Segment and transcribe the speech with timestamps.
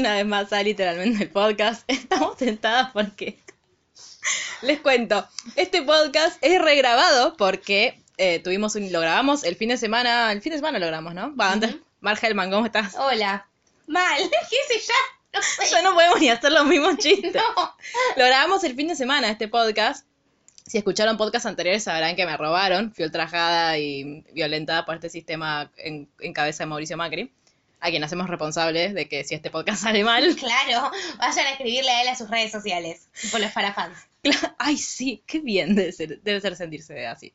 [0.00, 1.84] Una vez más a literalmente el podcast.
[1.88, 3.38] Estamos tentadas porque
[4.62, 9.76] les cuento, este podcast es regrabado porque eh, tuvimos un, lo grabamos el fin de
[9.76, 11.36] semana, el fin de semana lo grabamos, ¿no?
[11.36, 12.96] Va, antes, Mar Hellman, ¿cómo estás?
[12.96, 13.46] Hola.
[13.86, 14.18] Mal,
[14.50, 15.38] ¿qué sé ya?
[15.38, 15.70] No sé.
[15.70, 17.34] Ya no podemos ni hacer los mismos chistes.
[17.34, 17.74] No.
[18.16, 20.06] Lo grabamos el fin de semana, este podcast.
[20.66, 22.94] Si escucharon podcasts anteriores sabrán que me robaron.
[22.94, 27.32] Fui ultrajada y violentada por este sistema en, en cabeza de Mauricio Macri.
[27.80, 30.36] A quien hacemos responsables de que si este podcast sale mal.
[30.36, 33.96] Claro, vayan a escribirle a él a sus redes sociales, tipo los parafans.
[34.22, 37.32] Cla- Ay, sí, qué bien debe ser, debe ser sentirse así.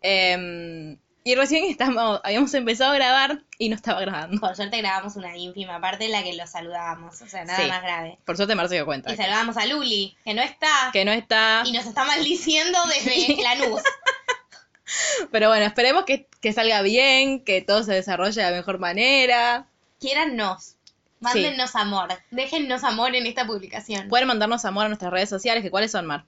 [0.00, 4.40] Em, y recién estamos, habíamos empezado a grabar y no estaba grabando.
[4.40, 7.68] Por suerte grabamos una ínfima parte en la que lo saludábamos, o sea, nada Sí.
[7.68, 8.18] más grave.
[8.26, 9.12] Por suerte Marce dio cuenta.
[9.12, 11.62] Y saludábamos a Luli, que no está, Que no está.
[11.64, 13.80] y nos está maldiciendo desde Lanús.
[15.32, 19.66] Pero bueno, esperemos que, que salga bien, que todo se desarrolle de la mejor manera.
[20.08, 20.76] Quiérannos,
[21.20, 24.06] mándennos amor, déjennos amor en esta publicación.
[24.10, 26.26] Pueden mandarnos amor a nuestras redes sociales, que cuáles son, Mar.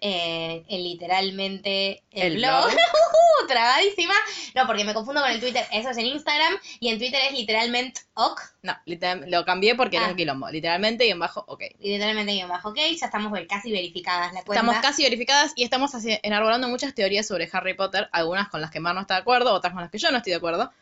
[0.00, 2.64] eh, en literalmente el, El blog.
[2.70, 2.72] blog.
[2.72, 4.14] Uh, trabadísima.
[4.54, 5.66] No, porque me confundo con el Twitter.
[5.72, 6.54] Eso es en Instagram.
[6.80, 8.40] Y en Twitter es literalmente ok.
[8.62, 10.10] No, literal- lo cambié porque era Ah.
[10.10, 10.48] un quilombo.
[10.50, 11.64] Literalmente y en bajo, ok.
[11.80, 12.76] Literalmente guion bajo ok.
[12.98, 14.60] Ya estamos casi verificadas la cuenta.
[14.64, 15.90] Estamos casi verificadas y estamos
[16.22, 19.52] enarbolando muchas teorías sobre Harry Potter, algunas con las que Mar no está de acuerdo,
[19.52, 20.72] otras con las que yo no estoy de acuerdo,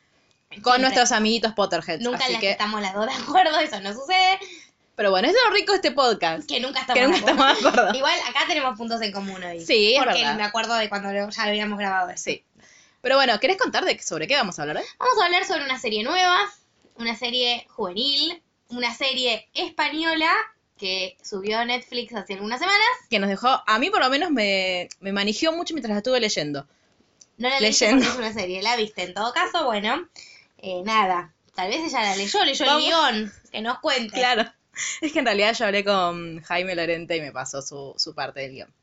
[0.48, 0.78] con Siempre.
[0.80, 2.02] nuestros amiguitos Potterheads.
[2.02, 3.58] Nunca así las que, estamos las dos de acuerdo.
[3.60, 4.38] Eso no sucede.
[4.94, 6.48] pero bueno, es lo rico de este podcast.
[6.48, 7.52] Que nunca estamos, Que nunca de acuerdo.
[7.52, 7.94] estamos de acuerdo.
[7.98, 9.64] Igual acá tenemos puntos en común hoy.
[9.64, 10.36] Sí, es Porque verdad.
[10.36, 12.22] me acuerdo de cuando lo- ya habíamos grabado eso.
[12.24, 12.44] Sí.
[13.02, 14.84] Pero bueno, ¿querés contar de sobre qué vamos a hablar hoy?
[14.98, 16.38] Vamos a hablar sobre una serie nueva,
[16.96, 20.30] una serie juvenil, una serie española
[20.78, 22.86] que subió a Netflix hace algunas semanas.
[23.08, 26.20] Que nos dejó, a mí por lo menos me, me manigió mucho mientras la estuve
[26.20, 26.66] leyendo.
[27.38, 27.96] No la Leyendo.
[28.04, 29.02] porque es una serie, la viste.
[29.04, 30.08] En todo caso, bueno,
[30.58, 31.34] eh, nada.
[31.54, 32.82] Tal vez ella la leyó, leyó Vamos.
[32.82, 33.32] el guion.
[33.50, 34.14] Que nos cuente.
[34.14, 34.44] Claro.
[35.00, 38.40] Es que en realidad yo hablé con Jaime Lorente y me pasó su, su parte
[38.40, 38.74] del guion.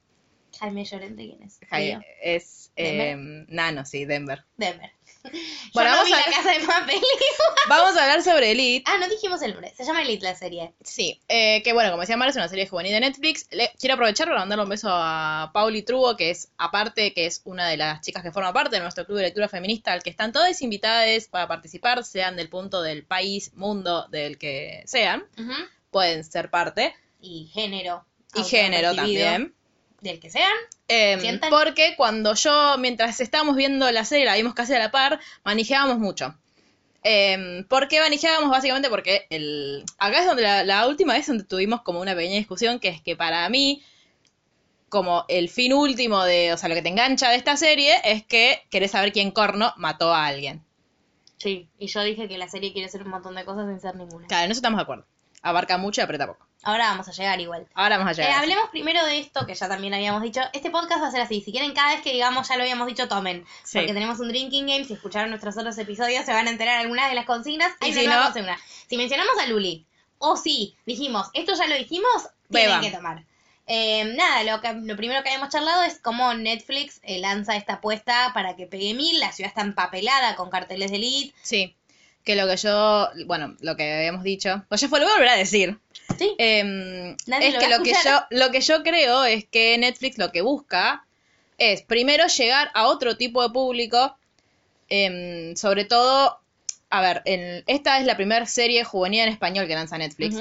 [0.59, 1.59] Jaime Llorente, ¿quién es?
[1.69, 3.16] Jaime, es eh.
[3.47, 4.44] Nano, sí, Denver.
[4.57, 4.91] Denver.
[5.73, 7.01] Bueno, no vamos vi a- la casa de papel.
[7.69, 8.84] Vamos a hablar sobre Elite.
[8.91, 9.73] ah, no dijimos el nombre.
[9.78, 10.73] Se llama Elite la serie.
[10.84, 13.47] Sí, eh, que bueno, como decía Mar, es una serie juvenil de Netflix.
[13.51, 17.41] Le- quiero aprovechar para mandarle un beso a Pauli Trubo, que es, aparte, que es
[17.45, 20.09] una de las chicas que forma parte de nuestro club de lectura feminista, al que
[20.09, 25.23] están todas invitadas para participar, sean del punto del país, mundo, del que sean,
[25.89, 26.94] pueden ser parte.
[27.22, 28.06] Y género.
[28.35, 29.56] Y género también.
[30.03, 30.51] Del que sean.
[30.87, 31.49] Sientan.
[31.49, 35.97] porque cuando yo, mientras estábamos viendo la serie, la vimos casi a la par, manejábamos
[35.97, 36.35] mucho.
[37.03, 38.49] Em, ¿Por qué manejábamos?
[38.49, 42.35] Básicamente porque el, acá es donde la, la última vez donde tuvimos como una pequeña
[42.35, 43.81] discusión, que es que para mí,
[44.89, 48.25] como el fin último de, o sea, lo que te engancha de esta serie es
[48.25, 50.65] que querés saber quién corno mató a alguien.
[51.37, 51.69] Sí.
[51.79, 54.27] Y yo dije que la serie quiere hacer un montón de cosas sin ser ninguna.
[54.27, 55.05] Claro, en eso estamos de acuerdo.
[55.41, 56.45] Abarca mucho y aprieta poco.
[56.63, 57.68] Ahora vamos a llegar igual.
[57.74, 58.31] Ahora vamos a Eh, llegar.
[58.31, 58.40] eso.
[58.41, 60.41] hablemos primero de esto, que ya también habíamos dicho.
[60.53, 61.41] Este podcast va a ser así.
[61.41, 63.46] Si quieren, cada vez que digamos, ya lo habíamos dicho, tomen.
[63.63, 63.78] Sí.
[63.79, 64.85] Porque tenemos un drinking game.
[64.85, 67.72] Si escucharon nuestros otros episodios, se van a enterar algunas de las consignas.
[67.81, 68.59] Y Hay si una nueva no- consigna.
[68.88, 69.85] Si mencionamos a Luli,
[70.18, 72.80] o si dijimos, esto ya lo dijimos, Beban.
[72.80, 73.24] tienen que tomar.
[73.66, 77.75] Eh, nada, lo, que, lo primero que habíamos charlado es cómo Netflix eh, lanza esta
[77.75, 79.19] apuesta para que pegue mil.
[79.21, 81.33] La ciudad está empapelada con carteles de elite.
[81.42, 81.75] Sí.
[82.23, 85.17] Que lo que yo, bueno, lo que habíamos dicho, pues ya fue, lo voy a
[85.17, 85.77] volver a decir.
[86.17, 86.35] Sí.
[87.27, 90.31] Nadie es lo que lo que yo lo que yo creo es que Netflix lo
[90.31, 91.05] que busca
[91.57, 94.15] es primero llegar a otro tipo de público
[94.89, 96.39] em, sobre todo
[96.89, 100.35] a ver en- esta es la primera serie juvenil en español que lanza Netflix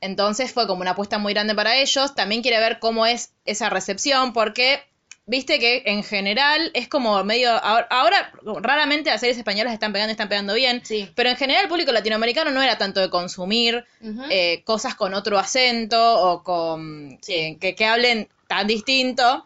[0.00, 3.70] entonces fue como una apuesta muy grande para ellos también quiere ver cómo es esa
[3.70, 4.82] recepción porque
[5.30, 7.50] viste que en general es como medio.
[7.52, 10.82] Ahora, ahora raramente las series españolas están pegando y están pegando bien.
[10.84, 11.10] Sí.
[11.14, 13.84] Pero en general el público latinoamericano no era tanto de consumir
[14.28, 17.18] eh, cosas con otro acento o con.
[17.28, 19.44] eh, que, que hablen tan distinto.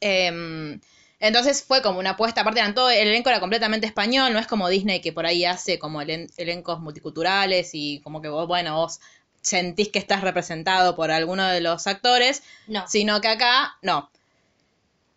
[0.00, 0.80] Em,
[1.20, 4.46] entonces fue como una apuesta, aparte eran todo, el elenco era completamente español, no es
[4.46, 8.76] como Disney que por ahí hace como elen- elencos multiculturales y como que vos, bueno,
[8.76, 9.00] vos
[9.40, 12.86] sentís que estás representado por alguno de los actores, No.
[12.86, 14.10] sino que acá no.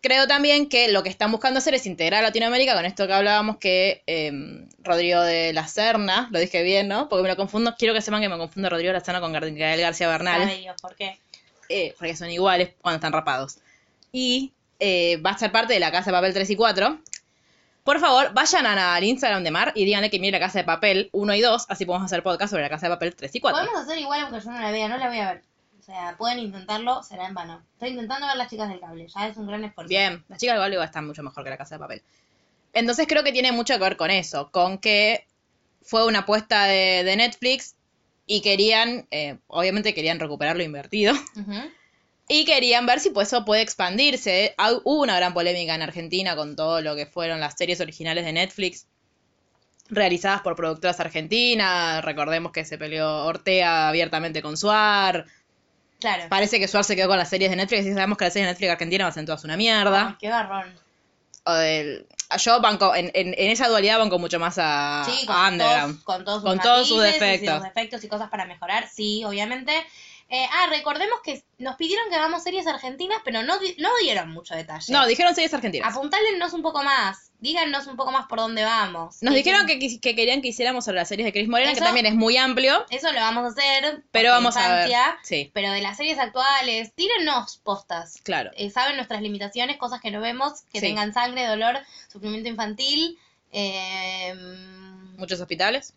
[0.02, 3.12] Creo también que lo que están buscando hacer es integrar a Latinoamérica con esto que
[3.12, 7.08] hablábamos que em, Rodrigo de la Serna, lo dije bien, ¿no?
[7.08, 9.32] Porque me lo confundo, quiero que sepan que me confundo Rodrigo de la Serna con
[9.32, 11.18] Gael García Bernal Sabe Dios, ¿por qué?
[11.68, 13.58] eh, porque son iguales cuando están rapados.
[14.10, 16.98] Y eh, va a ser parte de la Casa de Papel 3 y 4.
[17.84, 21.08] Por favor, vayan al Instagram de Mar y díganle que mire la Casa de Papel
[21.12, 23.60] 1 y 2, así podemos hacer podcast sobre la Casa de Papel 3 y 4.
[23.60, 25.42] Podemos hacer igual aunque yo no la vea, no la voy a ver.
[25.82, 27.60] O sea, pueden intentarlo, será en vano.
[27.72, 29.88] Estoy intentando ver las chicas del cable, ya es un gran esfuerzo.
[29.88, 32.02] Bien, las chicas igual están mucho mejor que la Casa de Papel.
[32.72, 35.26] Entonces creo que tiene mucho que ver con eso, con que
[35.82, 37.74] fue una apuesta de, de Netflix
[38.26, 41.14] y querían, eh, obviamente querían recuperar lo invertido.
[42.28, 44.54] Y querían ver si pues, eso puede expandirse.
[44.84, 48.32] Hubo una gran polémica en Argentina con todo lo que fueron las series originales de
[48.32, 48.86] Netflix
[49.90, 52.02] realizadas por productoras argentinas.
[52.02, 55.26] Recordemos que se peleó Ortega abiertamente con Suar.
[56.02, 56.24] Claro.
[56.28, 58.46] Parece que Suar se quedó con las series de Netflix y sabemos que las series
[58.48, 60.16] de Netflix argentinas van a ser todas una mierda.
[60.20, 60.74] Qué garrón.
[61.44, 62.06] O del-
[62.38, 65.94] yo banco, en, en- en esa dualidad banco mucho más a, Sí, a con Underground.
[65.94, 67.54] todos, con todos sus, Con todos sus matices y defectos.
[67.56, 69.72] sus defectos y cosas para mejorar, sí, obviamente.
[70.34, 74.54] Eh, ah, recordemos que nos pidieron que hagamos series argentinas, pero no, no dieron mucho
[74.54, 74.90] detalle.
[74.90, 75.94] No, dijeron series argentinas.
[75.94, 79.18] Apuntálennos un poco más, díganos un poco más por dónde vamos.
[79.20, 81.80] Nos dijeron que, quis- que querían que hiciéramos sobre las series de Chris Morena, que
[81.80, 82.86] también es muy amplio.
[82.88, 84.04] Eso lo vamos a hacer.
[84.10, 84.90] Pero vamos a ver.
[85.22, 88.18] Sí, Pero de las series actuales, tírennos postas.
[88.22, 88.52] claro.
[88.56, 90.86] Eh, saben nuestras limitaciones, cosas que no vemos, que Sí.
[90.86, 91.78] tengan sangre, dolor,
[92.08, 93.18] sufrimiento infantil.
[93.52, 94.34] Eh,
[95.18, 95.92] Muchos hospitales.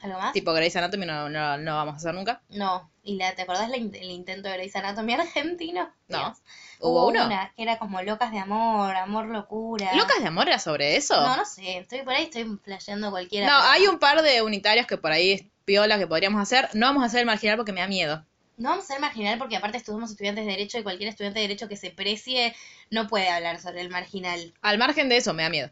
[0.00, 0.32] ¿Algo más?
[0.32, 2.40] Tipo Grey's Anatomy no, no, no vamos a hacer nunca.
[2.48, 2.90] No.
[3.06, 5.90] ¿Y la, te acordás la el intento de Grey's Anatomy argentino?
[6.08, 6.18] No.
[6.18, 6.38] Dios.
[6.80, 7.26] ¿Hubo uno?
[7.26, 9.94] una que era como locas de amor, amor locura.
[9.94, 11.14] ¿Locas de amor era sobre eso?
[11.20, 11.78] No, no sé.
[11.78, 13.46] Estoy por ahí, estoy flasheando cualquiera.
[13.46, 16.70] No, hay un par de unitarios que por ahí es piola que podríamos hacer.
[16.72, 18.24] No vamos a hacer el marginal porque me da miedo.
[18.56, 21.48] No vamos a ser marginal porque aparte somos estudiantes de Derecho y cualquier estudiante de
[21.48, 22.56] Derecho que se precie
[22.90, 24.54] no puede hablar sobre el marginal.
[24.62, 25.70] Al margen de eso, me da miedo.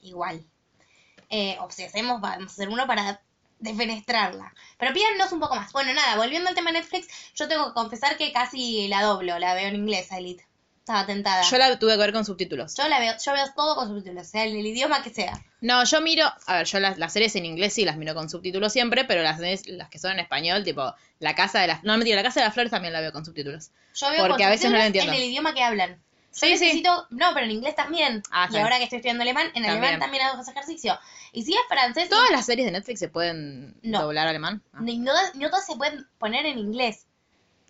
[0.00, 0.44] igual.
[1.28, 3.20] Eh, o si hacemos, vamos a hacer uno para
[3.62, 4.52] defenestrarla.
[4.78, 5.72] Pero pídanos un poco más.
[5.72, 9.54] Bueno, nada, volviendo al tema Netflix, yo tengo que confesar que casi la doblo, la
[9.54, 10.46] veo en inglés, Elite.
[10.80, 11.42] Estaba tentada.
[11.48, 12.74] Yo la tuve que ver con subtítulos.
[12.76, 15.40] Yo la veo, yo veo todo con subtítulos, sea el, el idioma que sea.
[15.60, 18.28] No, yo miro, a ver, yo las, las series en inglés sí las miro con
[18.28, 21.84] subtítulos siempre, pero las, las que son en español, tipo La Casa de las...
[21.84, 23.70] No, mentira, La Casa de las Flores también la veo con subtítulos.
[23.94, 25.12] Yo veo Porque con a veces no la entiendo.
[25.12, 26.02] en el idioma que hablan.
[26.32, 26.82] Yo Sí, sí.
[27.10, 28.22] no, pero en inglés también.
[28.30, 29.72] Ah, y ahora que estoy estudiando alemán, en También.
[29.78, 30.98] alemán también hago ese ejercicio.
[31.32, 34.02] Y si es francés, ¿Todas las series de Netflix se pueden No.
[34.02, 34.62] doblar alemán?
[34.72, 34.78] Ah.
[34.80, 37.06] ni- no, no todas se pueden poner en inglés.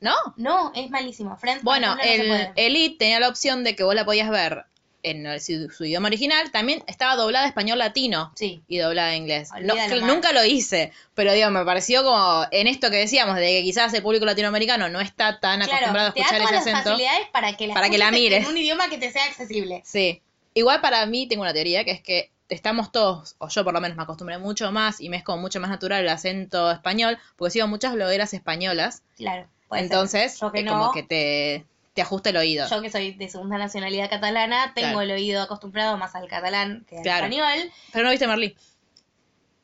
[0.01, 0.15] ¿No?
[0.37, 1.37] No, es malísimo.
[1.37, 2.53] Friends, Bueno, ejemplo, no se el.
[2.57, 4.65] Elite tenía la opción de que vos la podías ver
[5.03, 6.51] en el- su, su idioma original.
[6.51, 8.63] También estaba doblada a español latino Sí.
[8.69, 9.51] y doblada a inglés.
[9.63, 9.75] No,
[10.07, 13.93] nunca lo hice, pero digo, me pareció como en esto que decíamos, de que quizás
[13.95, 16.91] el público latinoamericano no está tan acostumbrado a te da escuchar todas ese las acento.
[16.91, 18.45] facilidades para que la, para que la escuches mires.
[18.45, 19.83] en un idioma que te sea accesible.
[19.85, 20.23] Sí.
[20.55, 23.81] Igual para mí tengo una teoría que es que estamos todos, o yo por lo
[23.81, 27.19] menos me acostumbré mucho más y me es como mucho más natural el acento español,
[27.37, 29.49] porque sigo muchas blogueras españolas, Claro.
[29.71, 29.79] ser.
[29.79, 32.69] entonces yo que es no, como que te, te ajusta el oído.
[32.69, 35.01] yo que soy de segunda nacionalidad catalana, tengo Claro.
[35.03, 37.27] el oído acostumbrado más al catalán que al Claro.
[37.27, 37.71] español.
[37.93, 38.57] Pero no viste Merlí.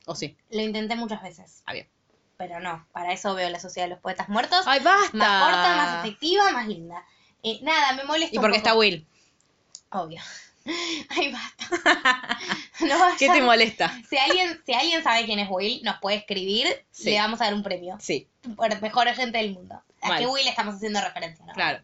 [0.06, 0.36] ¿O sí?
[0.50, 1.88] Lo intenté muchas veces, Ah, bien.
[2.36, 2.86] pero no.
[2.92, 4.64] Para eso veo la Sociedad de los Poetas Muertos.
[4.66, 5.16] ¡Ay, basta!
[5.16, 7.04] Más corta, más efectiva, más linda.
[7.42, 8.80] Eh, nada, me molesta Y un porque está poco.
[8.80, 9.06] Will.
[9.90, 10.20] Obvio.
[11.10, 11.66] Ay, basta.
[12.80, 13.92] No vayas- ¿Qué te molesta?
[14.08, 17.10] Si alguien, si alguien sabe quién es Will, nos puede escribir Sí.
[17.10, 17.96] le vamos a dar un premio.
[18.00, 19.82] Sí, Por mejor gente del mundo.
[20.02, 20.18] A Mal.
[20.20, 21.52] que Will estamos haciendo referencia, ¿no?
[21.54, 21.80] claro.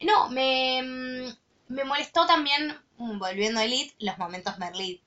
[0.00, 1.36] No, me, mm,
[1.68, 5.02] me molestó también, mm, volviendo a Elite, los momentos Merlit.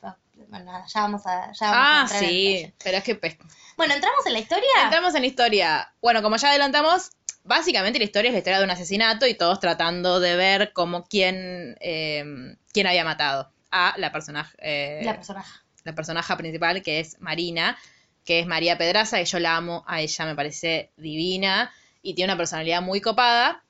[0.50, 2.74] Bueno, nada, ya vamos a, ya vamos a Ah, entrar en sí.
[2.84, 3.38] Pero es que pues,
[3.76, 4.70] Bueno, ¿entramos en la historia?
[4.84, 5.94] entramos en la historia.
[6.02, 7.10] Bueno, como ya adelantamos,
[7.44, 11.06] básicamente la historia es la historia de un asesinato y todos tratando de ver cómo
[11.08, 12.24] quién, eh,
[12.72, 15.52] quién había matado a la personaje, eh, La personaje.
[15.84, 17.78] la personaje principal, que es Marina,
[18.24, 22.32] que es María Pedraza, que yo la amo, a ella me parece divina y tiene
[22.34, 23.64] una personalidad muy copada,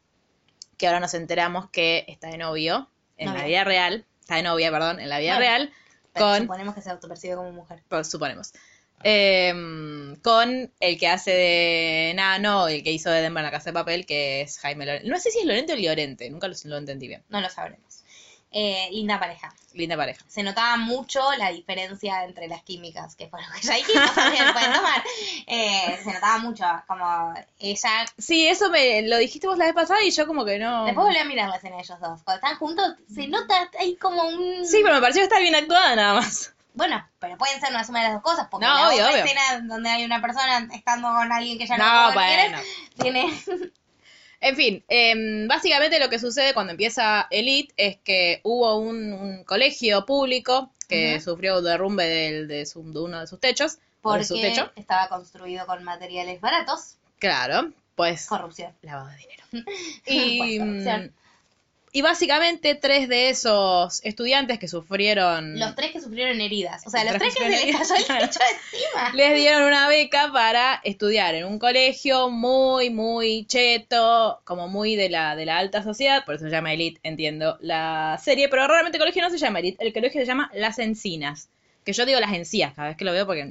[0.78, 3.42] que ahora nos enteramos que está de novio en Novia.
[3.42, 5.74] la vida real, está de novia, perdón, en la vida Bueno, real,
[6.14, 7.84] con, suponemos que se autopercibe como mujer.
[7.90, 8.54] pues, suponemos,
[9.04, 13.70] Em, con el que hace de Nano, el que hizo de Denver en la casa
[13.70, 15.08] de papel, que es Jaime Lorente.
[15.08, 17.24] No sé si es Lorente o Llorente, nunca lo, lo entendí bien.
[17.30, 17.87] No lo sabremos.
[18.52, 19.54] Eh, linda pareja.
[19.74, 20.24] Linda pareja.
[20.28, 24.46] Se notaba mucho la diferencia entre las químicas, que fue lo que ya dijimos también,
[24.54, 25.04] pueden tomar.
[25.46, 28.06] Eh, se notaba mucho, como ella...
[28.18, 30.86] Sí, eso me lo dijiste vos la vez pasada y yo como que no.
[30.86, 32.24] Después volví a mirar la escena de ellos dos.
[32.24, 34.66] Cuando están juntos, se nota, hay como un...
[34.66, 36.54] Sí, pero me pareció que está bien actuada nada más.
[36.74, 39.10] Bueno, pero pueden ser una suma de las dos cosas, porque No, la obvio, otra
[39.12, 39.24] obvio.
[39.26, 42.60] escena donde hay una persona estando con alguien que ya no, No, bueno.
[43.02, 43.34] tiene...
[44.40, 49.44] En fin, em, básicamente lo que sucede cuando empieza Elite es que hubo un, un
[49.44, 51.24] colegio público que Ujú.
[51.32, 53.78] sufrió derrumbe del- de, su- de uno de sus techos.
[53.78, 54.72] de su Porque techo.
[54.76, 58.72] estaba construido con materiales baratos, Claro, pues corrupción.
[58.84, 59.44] lavado de dinero.
[60.06, 61.14] Y, Pues, corrupción.
[61.98, 65.58] Y básicamente tres de esos estudiantes que sufrieron...
[65.60, 66.86] Los tres que sufrieron heridas.
[66.86, 69.12] O sea, Los tres tres que se les cayó el techo encima.
[69.16, 75.10] les dieron una beca para estudiar en un colegio muy, muy cheto, como muy de
[75.10, 78.98] la, de la alta sociedad, por eso se llama Elite, entiendo la serie, pero realmente
[78.98, 81.50] el colegio no se llama Elite, el colegio se llama Las Encinas,
[81.84, 83.46] que yo digo Las Encías cada vez que lo veo porque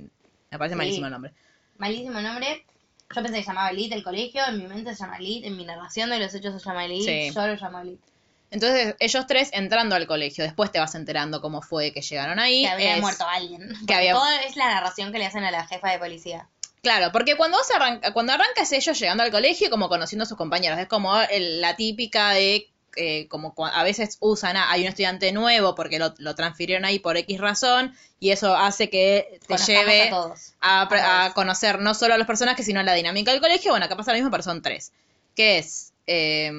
[0.52, 0.78] me parece Sí.
[0.78, 1.32] malísimo el nombre.
[1.78, 2.64] Malísimo nombre.
[3.12, 5.56] Yo pensé que se llamaba Elite el colegio, en mi mente se llama Elite, en
[5.56, 7.34] mi narración de los hechos se llama Elite, Sí.
[7.34, 8.02] yo lo llamo Elite.
[8.50, 12.62] Entonces, ellos tres entrando al colegio, después te vas enterando cómo fue que llegaron ahí.
[12.62, 13.72] Que había es- muerto alguien.
[13.86, 16.48] que había- Todo es la narración que le hacen a la jefa de policía.
[16.82, 20.38] Claro, porque cuando vos arranca, cuando arrancas ellos llegando al colegio, como conociendo a sus
[20.38, 24.86] compañeros, es como el- la típica de eh, como a veces usan, a, hay un
[24.88, 29.46] estudiante nuevo porque lo, lo transfirieron ahí por X razón y eso hace que te
[29.48, 30.54] Conozcamos lleve a todos.
[30.62, 33.72] a, conocer no solo a los personajes, sino la dinámica del colegio.
[33.72, 34.92] Bueno, acá pasa lo mismo, pero son tres.
[35.34, 36.50] Que es eh,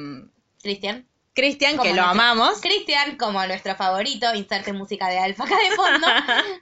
[0.62, 1.08] Cristian.
[1.38, 2.60] Cristian, que lo nuestro- amamos.
[2.62, 6.08] Cristian, como nuestro favorito, inserte música de alfa acá de fondo.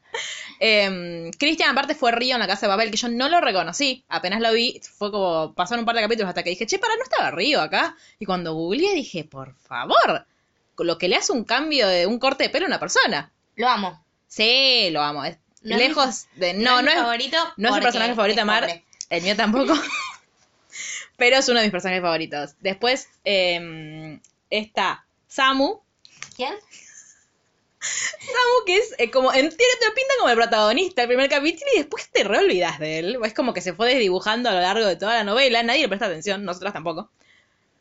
[0.60, 4.06] Eh, Cristian, aparte, fue Río en la casa de papel, que yo no lo reconocí.
[4.08, 5.54] Apenas lo vi, fue como.
[5.54, 7.98] Pasaron un par de capítulos hasta que dije, che, para, no estaba Río acá.
[8.20, 10.26] Y cuando googleé dije, por favor,
[10.78, 13.34] lo que le hace un cambio de un corte de pelo a una persona.
[13.56, 14.02] Lo amo.
[14.30, 15.26] Sí, lo amo.
[15.26, 16.54] Es No es lejos de.
[16.54, 16.96] No, no es.
[16.96, 17.38] favorito.
[17.58, 18.82] No es el porque personaje favorito de Mar.
[19.10, 19.74] El mío tampoco.
[21.18, 22.52] Pero es uno de mis personajes favoritos.
[22.62, 25.82] Después eh, está Samu.
[26.36, 26.54] ¿Quién?
[27.80, 29.32] Samu, que es eh, como.
[29.34, 29.56] En, te
[29.88, 33.18] lo pintan como el protagonista del primer capítulo y después te re olvidas de él.
[33.24, 35.62] Es como que se fue desdibujando a lo largo de toda la novela.
[35.64, 37.12] Nadie le presta atención, nosotras tampoco.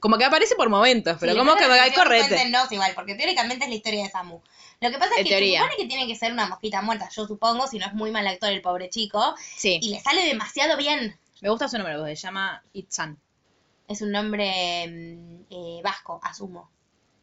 [0.00, 2.28] Como que aparece por momentos, pero Sí, como que me cae correte.
[2.28, 4.38] cuéntenos igual, porque teóricamente es la historia de Samu.
[4.80, 5.61] Lo que pasa es que teoría.
[5.61, 8.11] se supone que tiene que ser una mosquita muerta, yo supongo, si no es muy
[8.11, 11.18] mal actor el pobre chico, Sí, y le sale demasiado bien.
[11.40, 13.18] me gusta su nombre, se llama Itzan.
[13.88, 16.71] Es un nombre mm, eh, vasco, asumo.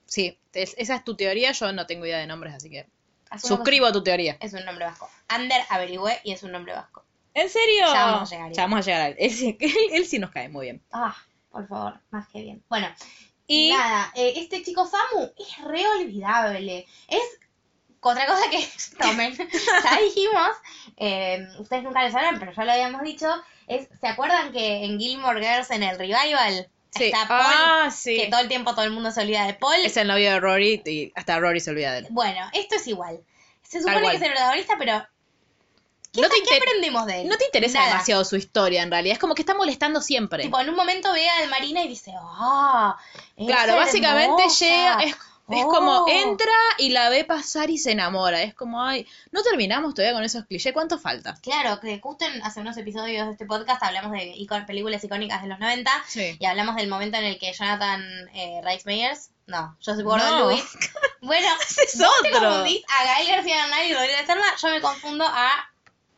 [0.05, 2.85] Sí, es- esa es tu teoría, yo no tengo idea de nombres, así que
[3.29, 4.37] Asumo suscribo a tu teoría.
[4.41, 5.09] Es un nombre vasco.
[5.29, 7.03] Ander averigüé y es un nombre vasco.
[7.33, 7.85] ¿En serio?
[7.93, 9.15] Ya vamos a llegar, Ya vamos a llegar a él.
[9.19, 9.57] Él, sí-
[9.93, 10.81] él- sí nos cae muy bien.
[10.91, 11.15] Ah,
[11.51, 12.61] por favor, más que bien.
[12.69, 12.87] Bueno,
[13.47, 16.85] Y- y nada, eh, este chico Samu es re olvidable.
[17.07, 17.21] Es
[18.09, 18.67] otra cosa que
[18.99, 19.35] tomen.
[19.37, 20.49] ya dijimos,
[20.97, 23.27] eh, ustedes nunca lo sabrán, pero ya lo habíamos dicho.
[23.67, 27.05] Es, ¿Se acuerdan que en Gilmore Girls en el revival Sí.
[27.05, 27.41] está Paul?
[27.45, 28.17] Ah, sí.
[28.17, 29.75] Que todo el tiempo todo el mundo se olvida de Paul.
[29.85, 32.07] Es el novio de Rory y hasta Rory se olvida de él.
[32.09, 33.21] Bueno, esto es igual.
[33.63, 35.07] Se supone que es el protagonista, pero
[36.11, 37.27] ¿qué, No te ¿qué aprendemos de él?
[37.29, 37.91] No te interesa Nada.
[37.93, 39.13] demasiado su historia en realidad.
[39.13, 40.43] Es como que está molestando siempre.
[40.43, 42.97] Tipo, en un momento ve al Marina y dice, ah,
[43.37, 44.65] es claro, básicamente hermosa.
[44.65, 45.15] llega, es,
[45.57, 45.69] es Oh.
[45.69, 48.41] como entra y la ve pasar y se enamora.
[48.43, 50.73] Es como, ay, no terminamos todavía con esos clichés.
[50.73, 51.37] ¿Cuánto falta?
[51.41, 55.41] Claro, que justo en, hace unos episodios de este podcast hablamos de icon- películas icónicas
[55.41, 56.37] de los 90 Sí.
[56.39, 58.01] y hablamos del momento en el que Jonathan
[58.33, 60.49] eh, Rhys Meyers, no, Joseph Gordon No.
[60.49, 60.63] Lewis,
[61.21, 61.47] bueno,
[61.87, 62.47] es vos te otro.
[62.49, 65.49] confundís a Gael García Bernal y Rodríguez Serna, yo me confundo a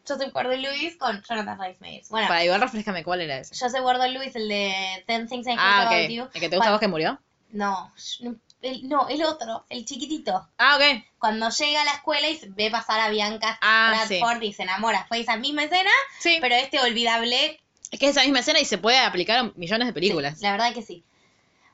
[0.08, 2.10] Joseph Gordon Lewis con Jonathan Rhys Meyers.
[2.10, 3.56] Bueno, Para igual refrescame cuál era ese.
[3.58, 6.10] Joseph Gordon Lewis, el de Ten Things I Hate Ah, About ok.
[6.10, 6.24] You.
[6.34, 7.20] ¿El que te gusta a vos que murió?
[7.52, 7.90] No,
[8.64, 10.48] el, no, el otro, el chiquitito.
[10.58, 11.04] Ah, ok.
[11.20, 15.06] Cuando llega a la escuela y ve pasar a Bianca Ah, Bradford y se enamora.
[15.08, 16.38] Fue esa misma escena, Sí.
[16.42, 17.60] pero este olvidable,
[17.92, 20.40] Es que es esa misma escena y se puede aplicar a millones de películas.
[20.42, 21.04] la verdad que sí.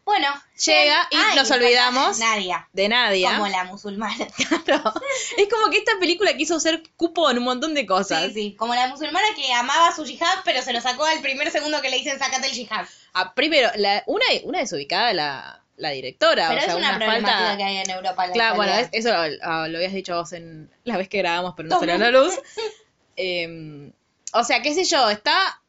[0.06, 0.28] Bueno,
[0.66, 3.26] Llega y ah, nos el olvidamos Nadia, De nadie.
[3.28, 4.26] como la musulmana.
[4.66, 4.92] Claro.
[5.38, 8.24] Es como que esta película quiso ser cupo en un montón de cosas.
[8.28, 11.52] Sí, sí, como la musulmana que amaba su yihad, pero se lo sacó al primer
[11.52, 12.88] segundo que le dicen sácate el yihad.
[13.14, 16.50] Ah, primero, la, una, una desubicada la, la directora.
[16.50, 17.58] Pero o sea, una, una falta.
[17.58, 18.24] que hay en Europa.
[18.26, 21.10] en la Claro, bueno, es- eso lo, ah, lo habías dicho vos en la vez
[21.10, 22.34] que grabamos, pero no salió a la luz.
[23.22, 23.92] Eh,
[24.32, 25.60] o sea, qué sé yo, está.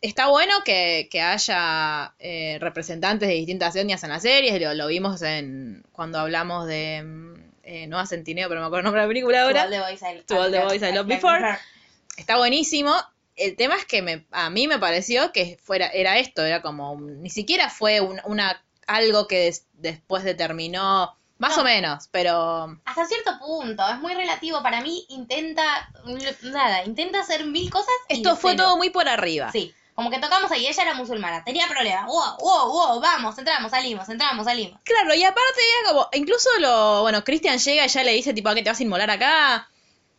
[0.00, 4.86] Está bueno que, que haya eh, representantes de distintas etnias en las series, lo, lo
[4.86, 9.06] vimos en cuando hablamos de mm, eh, Nueva Centineo, pero me acuerdo el nombre de
[9.06, 9.64] la película To ahora.
[9.64, 11.58] all the boys I, To all the boys I loved before.
[12.16, 12.94] está buenísimo.
[13.36, 16.98] El tema es que me, a mí me pareció que fuera, era esto, era como,
[16.98, 18.64] ni siquiera fue un- una,
[18.94, 21.62] algo que des- después determinó, más No.
[21.62, 24.62] o menos, pero Hasta cierto punto, es muy relativo.
[24.62, 25.90] Para mí intenta,
[26.42, 27.88] nada, intenta hacer mil cosas.
[28.08, 28.64] y esto fue cero.
[28.64, 29.50] todo muy por arriba.
[29.52, 32.06] Sí, como que tocamos ahí, ella era musulmana, tenía problemas.
[32.06, 34.80] Wow, wow, wow, vamos, entramos, salimos, entramos, salimos.
[34.84, 38.48] Claro, y aparte era como, incluso lo, bueno, Christian llega y ya le dice tipo,
[38.50, 39.68] ¿a qué te vas a inmolar acá?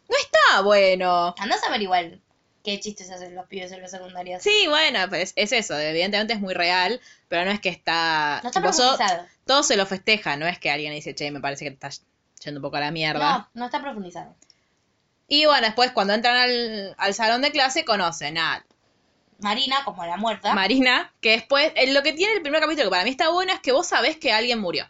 [0.10, 1.34] No está bueno.
[1.38, 2.22] Andás a ver igual
[2.64, 4.42] qué chistes hacen los pibes en los secundarios.
[4.44, 8.40] Sí, bueno, pues es eso, evidentemente es muy real, pero no es que está...
[8.44, 9.26] No está profundizado.
[9.46, 12.04] todo se lo festeja, no es que alguien dice, che, me parece que te estás
[12.44, 13.38] yendo un poco a la mierda.
[13.38, 14.36] No, no está profundizado.
[15.28, 18.66] Y bueno, después cuando entran al, al salón de clase conocen a
[19.42, 20.54] Marina, como la muerta.
[20.54, 23.52] Marina, que después, eh, lo que tiene el primer capítulo que para mí está bueno
[23.52, 24.90] es que vos sabés que alguien murió.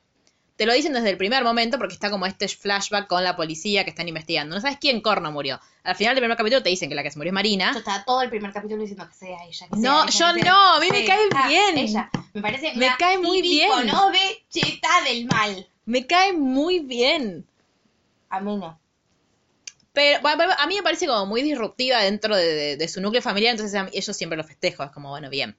[0.58, 3.84] Te lo dicen desde el primer momento porque está como este flashback con la policía
[3.84, 4.54] que están investigando.
[4.54, 5.60] No sabes quién corno murió.
[5.84, 7.72] Al final del primer capítulo te dicen que la que se murió es Marina.
[7.74, 9.68] Yo estaba todo el primer capítulo diciendo que sea ella.
[9.68, 11.78] Que No, ella, yo que sea- no, a mí me cae ah, bien.
[11.78, 12.10] Ella.
[12.34, 13.68] Me parece Me una cae muy bien.
[13.68, 15.68] iconobe cheta del mal.
[15.86, 17.48] Me cae muy bien.
[18.30, 18.80] A mí no.
[19.94, 23.22] Pero bueno, a mí me parece como muy disruptiva dentro de, de- de su núcleo
[23.22, 24.84] familiar, entonces a mí- ellos siempre lo festejo.
[24.84, 25.58] Es como, bueno, bien.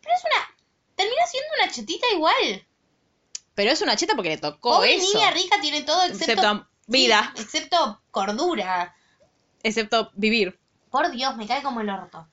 [0.00, 0.56] Pero es una.
[0.96, 2.66] Termina siendo una chetita igual.
[3.54, 5.12] Pero es una cheta porque le tocó Pobre eso.
[5.16, 6.32] niña rica tiene todo excepto.
[6.32, 7.32] Excepto vida.
[7.36, 8.96] Sí, excepto cordura.
[9.64, 10.56] Excepto vivir.
[10.90, 12.28] Por Dios, me cae como el orto.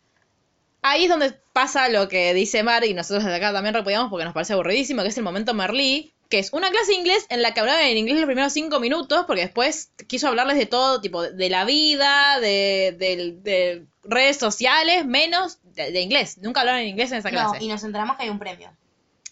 [0.83, 4.25] Ahí es donde pasa lo que dice Mar y nosotros desde acá también repudiamos porque
[4.25, 7.41] nos parece aburridísimo, que es el momento Merlí, que es una clase de inglés en
[7.41, 10.99] la que hablaba en inglés los primeros cinco minutos porque después quiso hablarles de todo,
[11.01, 12.95] tipo de la vida, de,
[13.41, 16.37] de redes sociales, menos de, de inglés.
[16.39, 17.63] Nunca hablaron en inglés en esa No, clase.
[17.63, 18.71] y nos enteramos que hay un premio.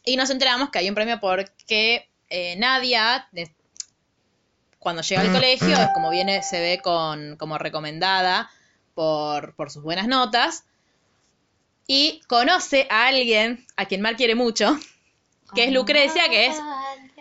[0.06, 3.27] Y nos enteramos que hay un premio porque eh, Nadia,
[4.80, 8.50] cuando llega al colegio, como viene, se ve con, como recomendada
[8.96, 10.66] por, por sus buenas notas.
[11.86, 14.78] Y conoce a alguien a quien Mar quiere mucho,
[15.56, 16.56] que es Lucrecia, que es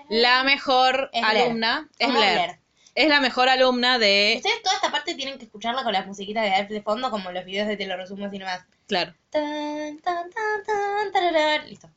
[0.09, 1.89] la mejor Es alumna.
[1.99, 2.35] Es Blair.
[2.35, 2.59] Blair.
[2.95, 4.35] Es la mejor alumna de.
[4.37, 7.45] Ustedes toda esta parte tienen que escucharla con la musiquita de de fondo, como los
[7.45, 8.65] videos de Te lo resumo así nomás.
[8.89, 9.15] Claro.
[9.31, 11.69] Tan, tan, tan, tan, tararán.
[11.69, 11.89] Listo.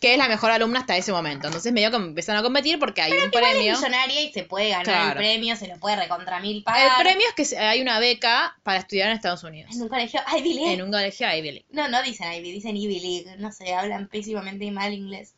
[0.00, 1.46] Que es la mejor alumna hasta ese momento.
[1.48, 3.74] Entonces medio que empezaron a competir porque hay un premio.
[3.74, 7.02] es millonaria y se puede ganar el premio, se lo puede recontra mil El pagar.
[7.02, 9.70] premio es que hay una beca para estudiar en Estados Unidos.
[9.74, 10.72] En un colegio Ivy League.
[10.72, 11.66] En un colegio Ivy League.
[11.70, 13.36] No, no dicen Ivy, dicen Ivy League.
[13.38, 15.34] No sé, hablan pésimamente y mal inglés.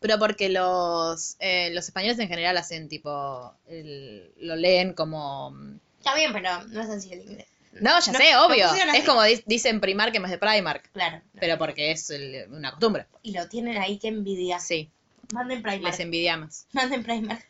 [0.00, 5.52] Pero porque los, eh, los españoles en general hacen tipo, el- lo leen como...
[5.98, 7.48] Está bien, pero no es así el inglés.
[7.80, 8.66] No, ya No, sé, obvio.
[8.94, 10.90] Es como di- dicen Primark en vez de Primark.
[10.92, 11.20] Claro.
[11.38, 13.06] Pero porque es el- una costumbre.
[13.22, 14.58] Y lo tienen ahí, qué envidia.
[14.60, 14.90] Sí,
[15.32, 15.84] Manden Primark.
[15.84, 16.66] les envidiamos.
[16.72, 17.44] Manden Primark.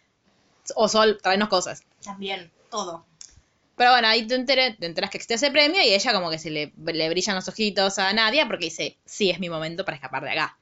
[0.75, 1.83] O Sol, traernos cosas.
[2.05, 3.07] También, todo.
[3.77, 6.73] Pero bueno, ahí te, enteras que existe ese premio y ella como que se le,
[6.85, 10.31] le brillan los ojitos a Nadia porque dice, sí, es mi momento para escapar de
[10.31, 10.59] acá.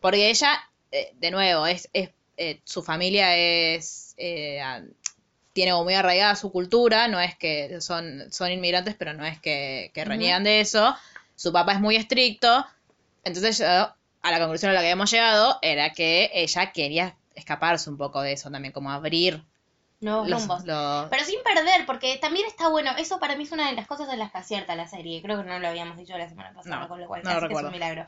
[0.00, 4.14] Porque ella, eh, de nuevo, es, es eh, su familia es...
[4.16, 4.60] eh,
[5.58, 9.90] tiene muy arraigada su cultura, no es que son, son inmigrantes, pero no es que,
[9.92, 10.94] que reniegan de eso.
[11.34, 12.64] Su papá es muy estricto.
[13.24, 17.90] Entonces yo, a la conclusión a la que habíamos llegado era que ella quería escaparse
[17.90, 19.42] un poco de eso también, como abrir
[20.00, 20.64] Nuevos los, rumbos.
[20.64, 22.92] los- Pero sin perder, porque también está bueno.
[22.96, 25.20] Eso para mí es una de las cosas en las que acierta la serie.
[25.22, 27.48] Creo que no lo habíamos dicho la semana pasada, No, con lo cual no lo
[27.48, 28.06] que es un milagro.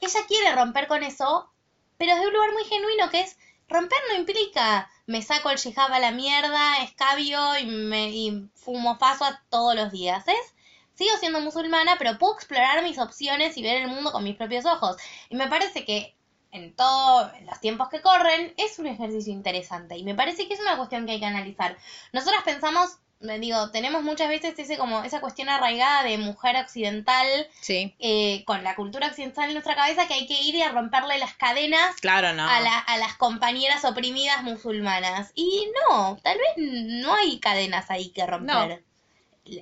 [0.00, 1.48] Ella quiere romper con eso,
[1.96, 5.92] pero desde un lugar muy genuino que es romper no implica me saco el yihad
[5.92, 10.26] a la mierda, escabio y, me, y fumo faso a todos los días.
[10.26, 10.54] Es
[10.94, 14.64] sigo siendo musulmana, pero puedo explorar mis opciones y ver el mundo con mis propios
[14.64, 14.96] ojos.
[15.28, 16.16] Y me parece que
[16.50, 20.60] en todos los tiempos que corren es un ejercicio interesante y me parece que es
[20.60, 21.76] una cuestión que hay que analizar.
[22.12, 27.26] Nosotras pensamos, me digo, tenemos muchas veces ese como esa cuestión arraigada de mujer occidental
[27.60, 30.70] Sí, eh, con la cultura occidental en nuestra cabeza que hay que ir y a
[30.70, 32.46] romperle las cadenas claro, no.
[32.48, 35.32] a, la- a las compañeras oprimidas musulmanas.
[35.34, 38.82] Y no, tal vez no hay cadenas ahí que romper.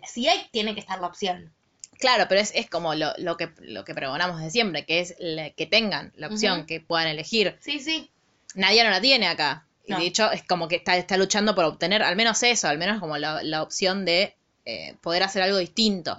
[0.06, 1.52] Si hay, tiene que estar la opción.
[1.98, 5.14] Claro, pero es, es como lo, lo que lo que pregonamos de siempre, que es
[5.18, 7.56] la- que tengan la opción, que puedan elegir.
[7.60, 8.10] Sí, sí.
[8.56, 9.64] Nadie no la tiene acá.
[9.86, 12.78] Y de hecho es como que está, está luchando por obtener al menos eso, al
[12.78, 16.16] menos como la, la opción de eh, poder hacer algo distinto.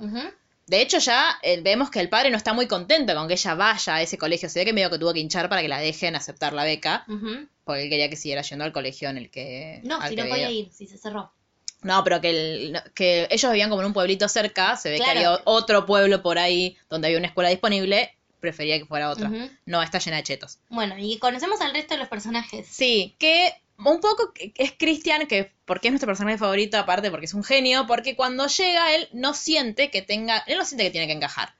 [0.67, 3.53] De hecho ya eh, vemos que el padre no está muy contento con que ella
[3.55, 4.49] vaya a ese colegio.
[4.49, 7.05] Se ve que medio que tuvo que hinchar para que la dejen aceptar la beca,
[7.63, 9.79] porque él quería que siguiera yendo al colegio en el que...
[9.83, 11.31] No, si que no podía ir, si se cerró.
[11.81, 15.11] No, pero que, el- que ellos vivían como en un pueblito cerca, se ve Claro.
[15.13, 19.31] que había otro pueblo por ahí donde había una escuela disponible, prefería que fuera otra.
[19.65, 20.59] No, está llena de chetos.
[20.69, 22.67] Bueno, y conocemos al resto de los personajes.
[22.69, 27.33] Sí, que un poco es Christian, que porque es nuestro personaje favorito, aparte porque es
[27.33, 31.07] un genio, porque cuando llega él no siente que tenga, él no siente que tiene
[31.07, 31.53] que encajar.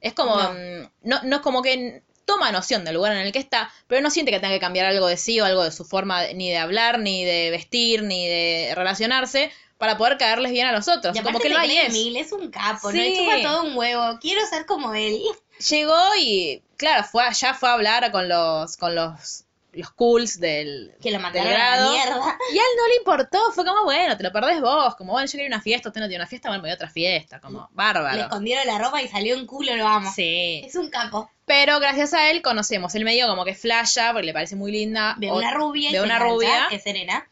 [0.00, 0.52] Es como, No.
[0.52, 4.00] mm, no, no es como que toma noción del lugar en el que está, pero
[4.00, 6.34] no siente que tenga que cambiar algo de sí o algo de su forma de-
[6.34, 10.88] ni de hablar, ni de vestir, ni de relacionarse para poder caerles bien a los
[10.88, 11.16] otros.
[11.16, 12.26] Y como que él se va y cree es.
[12.26, 12.96] es un capo, Sí.
[12.98, 13.02] ¿no?
[13.02, 14.18] Le chupa todo un huevo.
[14.20, 15.20] Quiero ser como él.
[15.68, 20.94] Llegó y, claro, fue, ya fue a hablar con los, con los, los cools del,
[21.02, 22.38] Que lo del mataron a la mierda.
[22.52, 25.26] Y a él no le importó, fue como, bueno, te lo perdés vos, como, bueno,
[25.26, 27.40] yo quería una fiesta, usted no tiene una fiesta, bueno, me voy a otra fiesta,
[27.40, 28.20] como, Le bárbaro.
[28.22, 30.10] escondieron la ropa y salió en culo, lo amo.
[30.14, 30.62] Sí.
[30.64, 31.30] Es un capo.
[31.44, 35.16] Pero gracias a él conocemos, él medio como que flasha, porque le parece muy linda.
[35.30, 37.28] O- una rubia se una rubia, que es Serena.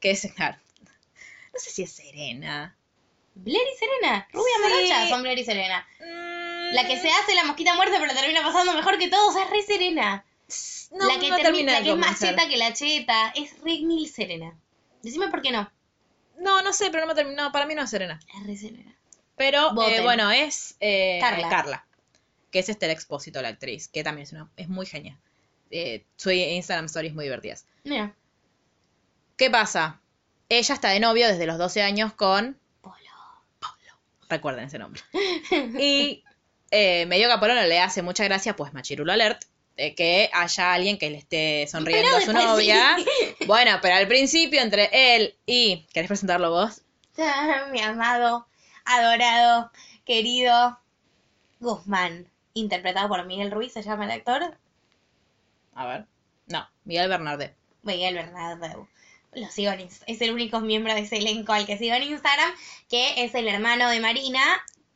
[0.00, 0.56] que es, claro,
[1.52, 2.74] no sé si es Serena.
[3.34, 4.26] Blair y Serena.
[4.32, 4.62] Rubia Sí.
[4.62, 5.86] morocha son Blair y Serena.
[6.00, 6.39] Mm,
[6.72, 9.62] La que se hace la mosquita muerta pero termina pasando mejor que todos es re
[9.62, 10.24] Serena.
[10.92, 13.80] no, la que, no termina, la que es más cheta que la cheta es re
[13.80, 14.56] mil Serena.
[15.02, 15.70] Decime por qué no.
[16.38, 18.18] No, no sé, pero no me terminó, para mí no es Serena.
[18.34, 18.94] Es re Serena.
[19.36, 21.48] Pero, eh, bueno, es eh, Carla.
[21.48, 21.86] Carla.
[22.50, 25.16] que es Esther Expósito, la actriz, que también es, una, es muy genial.
[25.70, 27.66] Eh, su Instagram stories muy divertidas.
[27.84, 28.14] Mira.
[29.36, 30.00] ¿Qué pasa?
[30.48, 32.58] Ella está de novio desde los 12 años con...
[32.82, 32.96] Polo.
[34.28, 35.00] Recuerden ese nombre.
[35.80, 36.24] Y
[36.70, 39.44] eh, medio que a Polo le hace mucha gracia, pues Machirulo Alert,
[39.76, 42.96] eh, que haya alguien que le esté sonriendo Pero a su novia.
[42.98, 43.34] sí.
[43.46, 45.86] Bueno, pero al principio entre él y...
[45.92, 46.82] ¿Querés presentarlo vos?
[47.72, 48.46] Mi amado,
[48.84, 49.70] adorado,
[50.04, 50.78] querido
[51.60, 52.26] Guzmán.
[52.52, 54.56] Interpretado por Miguel Ruiz, se llama el actor.
[55.74, 56.06] A ver.
[56.46, 57.54] No, Miguel Bernardet.
[57.82, 58.88] Miguel Bernardo.
[59.32, 62.52] Lo sigo en Es el único miembro de ese elenco al que sigo en Instagram,
[62.88, 64.42] que es el hermano de Marina.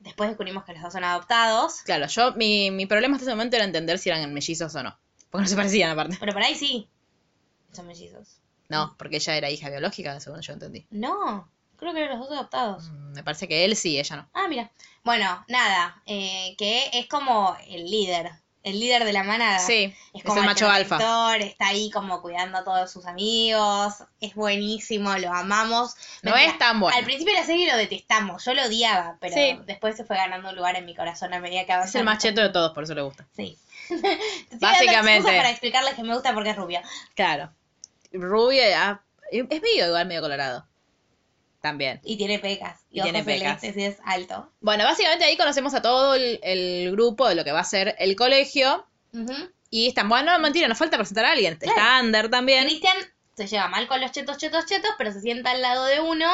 [0.04, 1.80] Después descubrimos que los dos son adoptados.
[1.84, 4.96] Claro, yo, mi, mi problema hasta ese momento era entender si eran mellizos o no.
[5.30, 6.16] Porque no se parecían aparte.
[6.20, 6.88] Pero por ahí sí.
[7.72, 8.40] Son mellizos.
[8.68, 10.86] No, porque ella era hija biológica, según yo entendí.
[10.90, 12.84] No, creo que eran los dos adoptados.
[12.90, 14.28] Mm, Me parece que él sí, ella no.
[14.34, 14.70] Ah, mira.
[15.02, 18.30] Bueno, nada, eh, que es como el líder,
[18.64, 19.58] el líder de la manada.
[19.60, 20.96] Sí, Es es como el macho alfa.
[21.36, 25.94] está ahí como cuidando a todos sus amigos, es buenísimo, lo amamos.
[26.22, 26.96] No Mentira, es tan bueno.
[26.96, 29.60] Al principio de la serie lo detestamos, yo lo odiaba, pero Sí.
[29.66, 32.00] después se fue ganando un lugar en mi corazón a medida que Es avanzaba.
[32.00, 33.26] el más cheto de todos, por eso le gusta.
[33.36, 33.56] Sí.
[34.60, 35.30] Básicamente.
[35.30, 36.82] para explicarles que me gusta porque es rubia.
[37.14, 37.52] Claro.
[38.12, 39.00] Rubia, ah,
[39.30, 40.66] es medio igual, medio colorado.
[41.64, 41.98] También.
[42.04, 42.80] Y tiene pecas.
[42.90, 43.60] Y, Y tiene ojos pecas.
[43.62, 44.52] celestes y es alto.
[44.60, 47.96] Bueno, básicamente ahí conocemos a todo el, el grupo de lo que va a ser
[47.98, 48.86] el colegio.
[49.70, 51.56] Y están, bueno, no, mentira, nos falta presentar a alguien.
[51.58, 51.96] Está.
[51.96, 52.64] Ander también.
[52.66, 52.96] Cristian
[53.34, 56.30] se lleva mal con los chetos, chetos, chetos, pero se sienta al lado de uno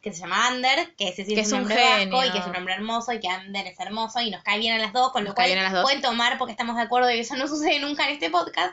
[0.00, 2.16] que se llama Ander, que ese sí Que es un un hombre genio.
[2.16, 4.58] vasco y que es un hombre hermoso y que Ander es hermoso y nos cae
[4.58, 5.82] bien a las dos, con Nos lo cae cual bien a las dos.
[5.84, 8.72] pueden tomar porque estamos de acuerdo y eso no sucede nunca en este podcast.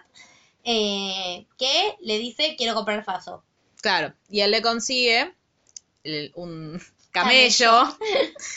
[0.64, 3.44] eh, que le dice quiero comprar Faso.
[3.82, 4.14] Claro.
[4.30, 5.34] Y él le consigue
[6.14, 7.84] el- un camello.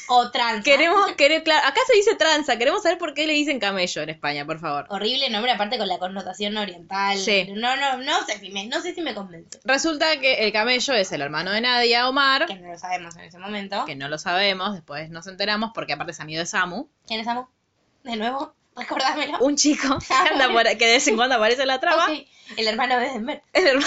[0.08, 0.64] O trans.
[0.64, 4.10] Queremos, querer, claro, acá se dice tranza, queremos saber por qué le dicen camello en
[4.10, 4.86] España, por favor.
[4.90, 7.16] Horrible nombre, aparte con la connotación oriental.
[7.18, 7.48] Sí.
[7.54, 9.58] No, no, no sé si me, no sé si me convence.
[9.64, 13.22] Resulta que el camello es el hermano de Nadia, Omar, Que no lo sabemos en
[13.22, 13.84] ese momento.
[13.86, 17.26] que no lo sabemos, después nos enteramos porque aparte es amigo de Samu, ¿Quién es
[17.26, 17.46] Samu?
[18.04, 19.38] De nuevo, recordámelo.
[19.40, 22.26] un chico que, anda por- que de vez en cuando aparece en la trama, Ok,
[22.56, 23.42] El hermano de Denver.
[23.52, 23.86] el, hermano,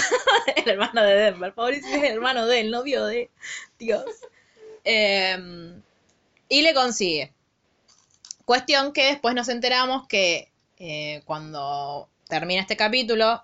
[0.56, 3.30] el hermano de Denver, es el hermano del novio de
[3.78, 4.04] Dios.
[4.84, 5.74] Eh,
[6.48, 7.32] y le consigue.
[8.44, 13.42] Cuestión que después nos enteramos que eh, cuando termina este capítulo,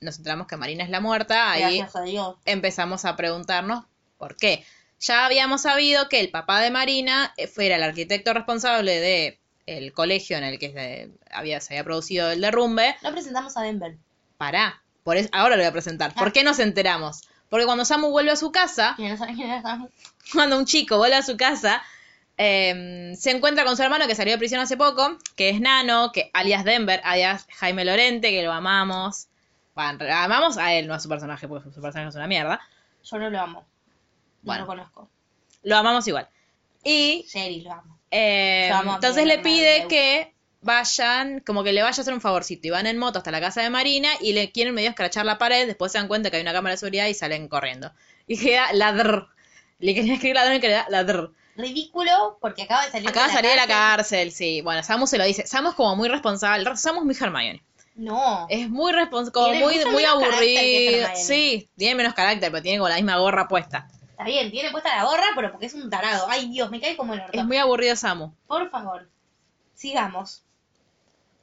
[0.00, 2.36] nos enteramos que Marina es la muerta, ahí a Dios.
[2.44, 3.84] empezamos a preguntarnos
[4.16, 4.64] por qué.
[5.00, 9.40] Ya habíamos sabido que el papá de Marina eh, fuera el arquitecto responsable de
[9.76, 12.96] el colegio en el que se había, se había producido el derrumbe.
[13.02, 13.96] No presentamos a Denver.
[14.36, 16.14] Pará, por eso, ahora lo voy a presentar.
[16.14, 16.32] ¿Por Ah.
[16.32, 17.22] qué nos enteramos?
[17.48, 18.96] Porque cuando Samu vuelve a su casa,
[20.32, 21.82] cuando un chico vuelve a su casa,
[22.36, 26.12] eh, se encuentra con su hermano que salió de prisión hace poco, que es Nano,
[26.12, 29.28] que alias Denver, alias Jaime Lorente, que lo amamos.
[29.74, 32.60] Bueno, amamos a él, no a su personaje, porque su personaje es una mierda.
[33.04, 33.60] Yo no lo amo.
[33.60, 33.66] No
[34.42, 34.60] Bueno.
[34.62, 35.08] lo conozco.
[35.62, 36.28] Lo amamos igual.
[36.84, 37.97] Y Jerry lo amo.
[38.10, 42.66] Eh, entonces le pide que vayan, como que le vaya a hacer un favorcito.
[42.66, 45.38] Y van en moto hasta la casa de Marina y le quieren medio escrachar la
[45.38, 45.66] pared.
[45.66, 47.92] Después se dan cuenta que hay una cámara de seguridad y salen corriendo.
[48.26, 49.28] Y queda ladr.
[49.78, 51.32] Le querían escribir ladrón y queda ladr.
[51.56, 54.18] Ridículo porque acaba de salir Acaba de la salir de la cárcel.
[54.18, 54.60] cárcel, sí.
[54.60, 55.46] Bueno, Samu se lo dice.
[55.46, 56.76] Samu es como muy responsable.
[56.76, 57.62] Samu es muy Hermione.
[57.96, 58.46] No.
[58.48, 61.08] Es muy responsable, como muy, muy aburrido.
[61.16, 63.88] Sí, tiene menos carácter, pero tiene como la misma gorra puesta.
[64.18, 66.26] Está bien, tiene puesta la gorra, pero porque es un tarado.
[66.28, 67.38] Ay, Dios, me cae como el orto.
[67.38, 68.32] Es muy aburrido Samu.
[68.48, 69.08] Por favor,
[69.74, 70.42] sigamos.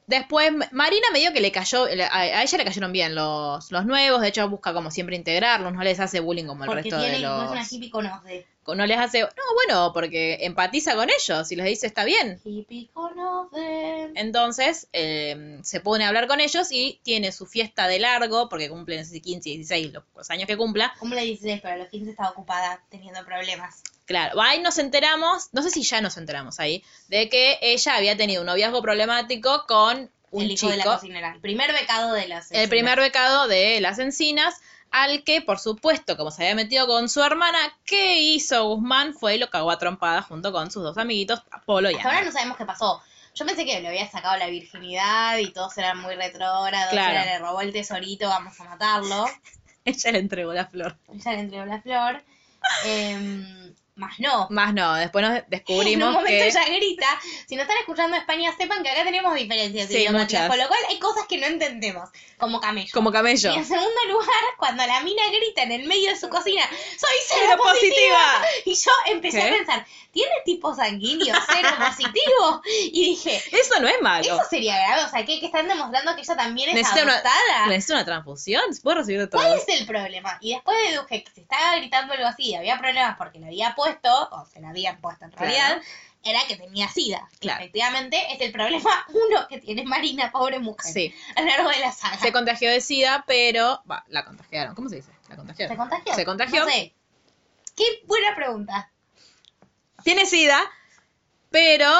[0.06, 4.20] Después, Marina me dio que le cayó, a, ella le cayeron bien los, los nuevos,
[4.20, 7.16] de hecho busca como siempre integrarlos, no les hace bullying como el Porque resto tiene,
[7.16, 7.44] de no los...
[7.44, 8.46] es una hippie.
[8.74, 9.20] No les hace...
[9.20, 12.40] No, bueno, porque empatiza con ellos y les dice está bien.
[14.14, 18.68] Entonces eh, se pone a hablar con ellos y tiene su fiesta de largo, porque
[18.68, 20.94] cumple, no sé si 15, 16, los, los años que cumpla.
[20.98, 23.82] Cumple 16, pero a los 15 estaba ocupada teniendo problemas.
[24.06, 28.16] Claro, ahí nos enteramos, no sé si ya nos enteramos ahí, de que ella había
[28.16, 31.32] tenido un noviazgo problemático con un el hijo de la cocinera.
[31.34, 34.54] El primer becado de las el primer becado de las encinas,
[34.90, 39.14] al que, por supuesto, como se había metido con su hermana, ¿qué hizo Guzmán?
[39.14, 42.18] Fue y lo cagó a trompada junto con sus dos amiguitos, Polo y Hasta ahora
[42.18, 42.26] Ana.
[42.26, 43.02] no sabemos qué pasó.
[43.34, 46.90] Yo pensé que le había sacado la virginidad y todos eran muy retrógrados.
[46.90, 47.24] Claro.
[47.24, 49.26] Le robó el tesorito, vamos a matarlo.
[49.84, 50.96] Ella le entregó la flor.
[51.12, 52.24] Ella le entregó la flor.
[52.86, 54.46] Em, más no.
[54.50, 56.46] Más no, después nos en un descubrimos momento que...
[56.46, 57.06] ella grita.
[57.48, 60.48] Si no están escuchando España, sepan que acá tenemos diferencias Sí, muchas.
[60.48, 62.08] Con lo cual hay cosas que no entendemos.
[62.38, 62.90] Como camello.
[62.92, 63.52] Como camello.
[63.52, 64.28] Y en segundo lugar,
[64.58, 66.62] cuando la mina grita en el medio de su cocina,
[66.98, 68.16] ¡Soy cero positiva!
[68.16, 68.46] positiva.
[68.66, 69.48] Y yo empecé ¿Qué?
[69.48, 72.62] a pensar, ¿tiene tipo sanguíneo cero positivo?
[72.92, 74.22] Y dije, Eso no es malo.
[74.24, 75.04] eso sería grave.
[75.04, 75.40] O sea, ¿qué?
[75.40, 77.66] que están demostrando que ella también es Necesita una, adoptada?
[77.68, 79.40] necesita una transfusión, se puede recibir de todo.
[79.40, 80.36] ¿Cuál es el problema?
[80.42, 83.74] Y después deduje que se estaba gritando algo así y había problemas porque le había
[83.74, 83.85] puesto,
[84.30, 85.46] o se la habían puesto en Claro.
[85.50, 85.82] realidad,
[86.24, 87.28] era que tenía sida.
[87.40, 87.60] Claro.
[87.60, 91.14] Efectivamente, es el problema uno que tiene Marina, pobre mujer, Sí.
[91.36, 92.18] a lo largo de la saga.
[92.18, 93.82] Se contagió de SIDA, pero...
[93.90, 94.74] Va, la contagiaron.
[94.74, 95.10] ¿Cómo se dice?
[95.28, 95.74] La contagiaron.
[95.74, 96.14] ¿Se contagió?
[96.14, 96.64] Se contagió.
[96.64, 96.94] No sé.
[97.76, 98.90] Qué buena pregunta.
[100.02, 100.60] Tiene SIDA,
[101.50, 101.90] pero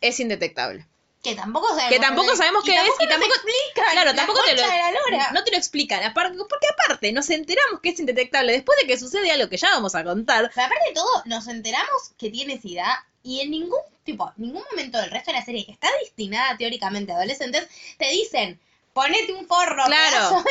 [0.00, 0.86] es indetectable.
[1.30, 1.90] Que tampoco sabemos.
[1.90, 4.80] Que tampoco sabemos qué es, y tampoco- explican Claro, la tampoco te lo, concha de
[4.80, 5.30] la lora.
[5.32, 6.02] no te lo explican.
[6.04, 9.70] aparte- Porque aparte, nos enteramos que es indetectable después de que sucede algo que ya
[9.70, 10.50] vamos a contar.
[10.54, 14.98] Pero aparte de todo, nos enteramos que tiene SIDA y en ningún tipo, ningún momento
[15.00, 17.66] del resto de la serie que está destinada teóricamente a adolescentes,
[17.98, 18.60] te dicen,
[18.92, 20.42] ponete un forro, Claro.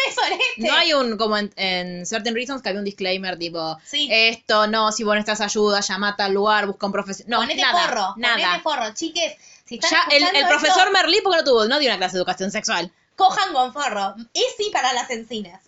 [0.57, 0.67] de.
[0.67, 4.07] No hay un, como en, en Certain Reasons, que había un disclaimer tipo, Sí.
[4.11, 7.31] esto no, si vos necesitas ayuda, llamate al lugar, busca un profesional.
[7.31, 8.35] No, ponete nada, forro, nada.
[8.35, 9.35] ponete forro, chiques.
[9.65, 12.19] Si están Ya el, profesor esto, Merlí, porque no tuvo, no dio una clase de
[12.19, 12.91] educación sexual.
[13.15, 14.15] cojan con forro.
[14.33, 15.61] Es sí para las encinas.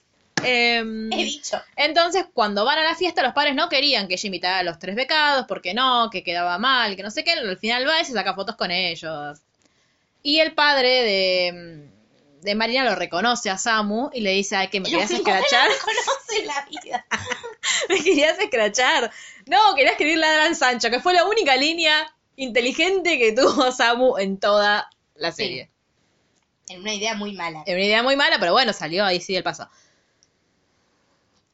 [0.43, 1.59] Em, He dicho.
[1.75, 4.77] Entonces, cuando van a la fiesta, los padres no querían que ella invitara a los
[4.77, 7.31] tres becados, porque no, que quedaba mal, que no sé qué.
[7.31, 9.39] Al final va y se saca fotos con ellos.
[10.21, 11.89] Y el padre de,
[12.41, 15.69] de Marina lo reconoce a Samu y le dice, ay, que me querías escrachar.
[15.69, 17.05] no la vida.
[17.89, 19.11] me querías escrachar.
[19.47, 24.39] No, quería escribir Ladran Sancho, que fue la única línea inteligente que tuvo Samu en
[24.39, 25.43] toda la Sí.
[25.43, 25.69] serie.
[26.69, 27.63] En una idea muy mala.
[27.65, 29.69] Era una idea muy mala, pero bueno, salió ahí sí el paso.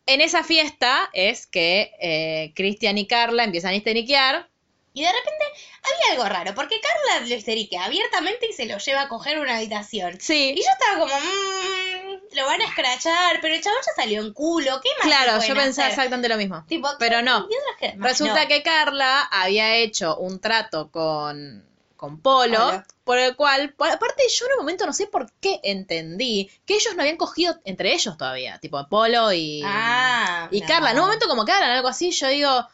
[0.06, 4.50] En esa fiesta es que eh, Cristian y Carla empiezan a histeriquear.
[4.96, 5.44] Y de repente
[5.82, 9.58] había algo raro, porque Carla lo histeriquea abiertamente y se lo lleva a coger una
[9.58, 10.20] habitación.
[10.22, 14.22] Sí, Y yo estaba como, mmm, lo van a escrachar, pero el chabón ya salió
[14.22, 15.08] en culo, ¿qué más?
[15.08, 15.90] claro, yo hacer?
[15.90, 16.64] exactamente lo mismo.
[16.68, 17.48] Tipo, pero ¿qué- no.
[17.80, 18.48] que- Resulta no.
[18.48, 24.46] que Carla había hecho un trato con, con Polo, por el cual, por- aparte yo
[24.46, 28.16] en un momento no sé por qué entendí que ellos no habían cogido entre ellos
[28.18, 30.68] todavía, tipo Polo y, Ah, y no.
[30.68, 30.92] Carla.
[30.92, 32.68] En un momento como que hablan algo así, yo digo,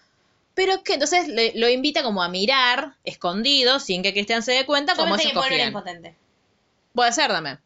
[0.54, 0.94] ¿pero qué?
[0.94, 5.04] Entonces le- lo invita como a mirar, escondido, sin que Cristian se dé cuenta, Yo
[5.04, 5.68] cómo que era cogían.
[5.70, 6.16] impotente.
[6.94, 7.60] Puede ser también,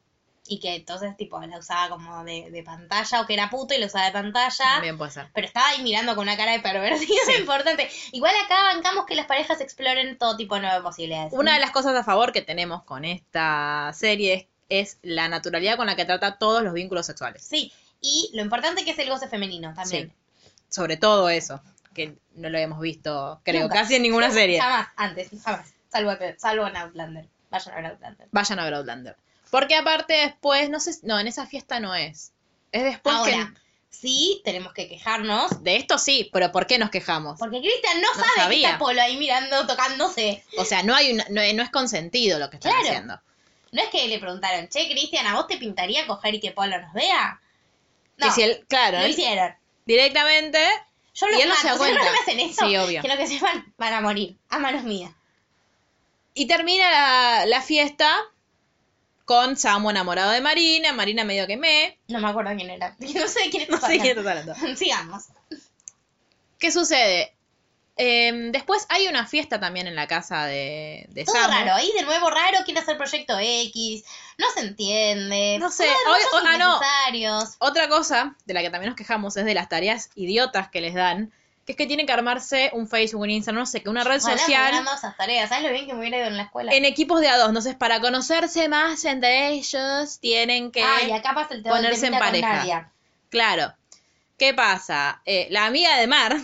[0.45, 3.77] Y que entonces, tipo, la usaba como de, de pantalla, o que era puto y
[3.79, 4.55] lo usaba de pantalla.
[4.73, 5.27] también puede ser.
[5.33, 7.89] Pero estaba ahí mirando con una cara de pervertido importante.
[8.11, 11.31] Igual acá bancamos que las parejas exploren todo tipo de nuevas posibilidades.
[11.33, 15.77] Una de las cosas a favor que tenemos con esta serie es, es la naturalidad
[15.77, 17.43] con la que trata todos los vínculos sexuales.
[17.43, 20.09] Sí, y lo importante que es el goce femenino también.
[20.09, 20.51] Sí.
[20.69, 21.61] Sobre todo eso,
[21.93, 23.75] que no lo hemos visto, creo, Nunca.
[23.75, 24.59] casi en ninguna serie.
[24.59, 25.71] Jamás, antes, jamás.
[25.91, 27.27] Salvo, salvo en Outlander.
[27.51, 28.27] Vayan a ver Outlander.
[28.31, 29.17] Vayan a ver Outlander.
[29.51, 32.31] Porque aparte después, no sé, no, en esa fiesta no es.
[32.71, 33.53] Es después Ahora,
[33.91, 35.49] sí, tenemos que quejarnos.
[35.49, 35.55] que...
[35.63, 37.37] De esto sí, pero ¿por qué nos quejamos?
[37.37, 40.43] Porque Cristian no, No sabe que está Polo ahí mirando, tocándose.
[40.57, 42.87] O sea, no hay una, no, no es consentido lo que están Claro.
[42.87, 43.21] haciendo.
[43.71, 46.79] No es que le preguntaron, che, Cristian, ¿a vos te pintaría coger y que Polo
[46.81, 47.39] nos vea?
[48.17, 49.53] No, si él, claro, lo hicieron.
[49.85, 50.59] directamente
[51.13, 52.11] Yo Y los él no se da mato, si no cuenta.
[52.11, 53.01] me hacen eso, Sí, obvio.
[53.01, 55.11] que lo que sepan van a morir, a manos mías.
[56.33, 58.11] Y termina la, la fiesta
[59.25, 61.97] con Samu enamorado de Marina, Marina medio que me.
[62.07, 62.95] No me acuerdo quién era.
[62.99, 64.55] No sé quién No estás sé quién estás hablando.
[64.77, 65.23] Sigamos.
[66.59, 67.32] ¿Qué sucede?
[67.95, 71.53] Em, después hay una fiesta también en la casa de, de Todo Samu.
[71.53, 74.03] raro, ahí de nuevo raro, quiere hacer proyecto X,
[74.39, 75.57] no se entiende.
[75.59, 76.75] No sé, hoy- son ah, no.
[76.77, 77.55] innecesarios.
[77.59, 80.95] Otra cosa de la que también nos quejamos es de las tareas idiotas que les
[80.95, 81.31] dan,
[81.67, 84.17] que es que tienen que armarse un Facebook, un Instagram, no sé, que una red
[84.21, 85.49] Ojalá social esas tareas.
[85.49, 86.73] ¿Sabes lo bien que me hubiera ido en la escuela?
[86.73, 87.47] en equipos de a dos.
[87.49, 92.07] Entonces, para conocerse más entre ellos, tienen que Ah, y acá pasa el tema ponerse
[92.07, 92.91] en pareja.
[93.29, 93.71] Claro.
[94.37, 95.21] ¿Qué pasa?
[95.25, 96.35] Eh, la amiga de Mar,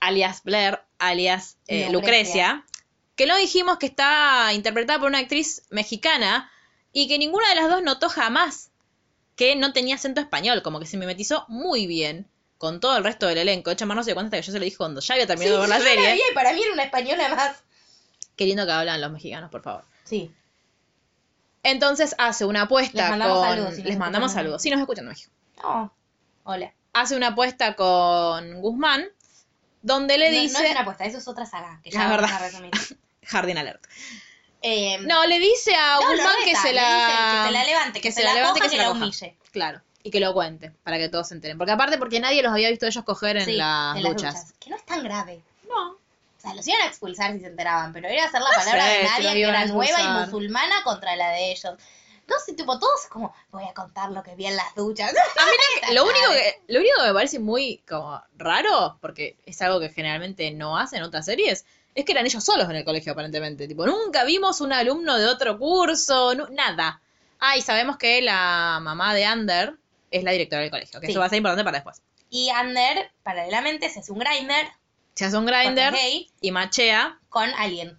[0.00, 2.52] alias Blair, alias eh, Lucrecia.
[2.52, 2.64] Lucrecia,
[3.16, 6.50] que lo dijimos que está interpretada por una actriz mexicana
[6.92, 8.70] y que ninguna de las dos notó jamás
[9.36, 12.26] que no tenía acento español, como que se mimetizó muy bien
[12.58, 13.70] con todo el resto del elenco.
[13.70, 15.26] De hecho, Mar no se dio cuenta que yo se lo dije cuando ya había
[15.26, 16.12] Sí, terminado de ver la la serie.
[16.14, 17.62] vi y para mí era una española más.
[18.34, 19.84] Qué lindo que hablan los mexicanos, por favor.
[20.04, 20.32] Sí.
[21.62, 23.48] Entonces hace una apuesta Les mandamos con...
[23.48, 24.62] saludos, si Les mandamos saludos.
[24.62, 25.32] Sí, nos escuchan en México.
[25.62, 25.90] Oh,
[26.44, 26.72] hola.
[26.92, 29.04] Hace una apuesta con Guzmán,
[29.82, 30.58] donde le No- dice...
[30.58, 31.80] No, es una apuesta, eso es otra saga.
[31.82, 32.36] Que ya La vamos verdad.
[32.36, 32.70] a resumir.
[33.24, 33.84] Jardín Alert.
[34.62, 37.42] Eh, No, le dice a no, Guzmán que se la...
[37.42, 38.98] que se la levante, que, se, la, levante, que, la coja.
[38.98, 39.36] humille.
[39.52, 39.80] Claro.
[40.02, 41.58] Y que lo cuente, para que todos se enteren.
[41.58, 44.34] Porque aparte, porque nadie los había visto ellos coger en Sí, las en las duchas.
[44.34, 44.52] duchas.
[44.58, 45.42] Que no es tan grave.
[45.68, 45.90] No.
[45.92, 48.84] O sea, los iban a expulsar si se enteraban, pero era hacer la No palabra
[48.86, 51.74] sé de nadie que era nueva y musulmana contra la de ellos.
[52.28, 55.12] No sé, tipo, todos como, voy a contar lo que vi en las duchas.
[55.92, 59.88] Lo único, que, lo único que me parece muy como raro, porque es algo que
[59.88, 61.64] generalmente no hacen otras series,
[61.94, 63.66] es que eran ellos solos en el colegio, aparentemente.
[63.66, 67.00] Tipo, nunca vimos un alumno de otro curso, nada.
[67.40, 69.74] Ah, y sabemos que la mamá de Ander
[70.10, 71.12] es la directora del colegio, que Sí.
[71.12, 72.02] eso va a ser importante para después.
[72.28, 74.68] Y Ander, paralelamente, se hace un grinder
[75.14, 75.94] Se hace un grinder
[76.40, 77.98] y machea con alguien.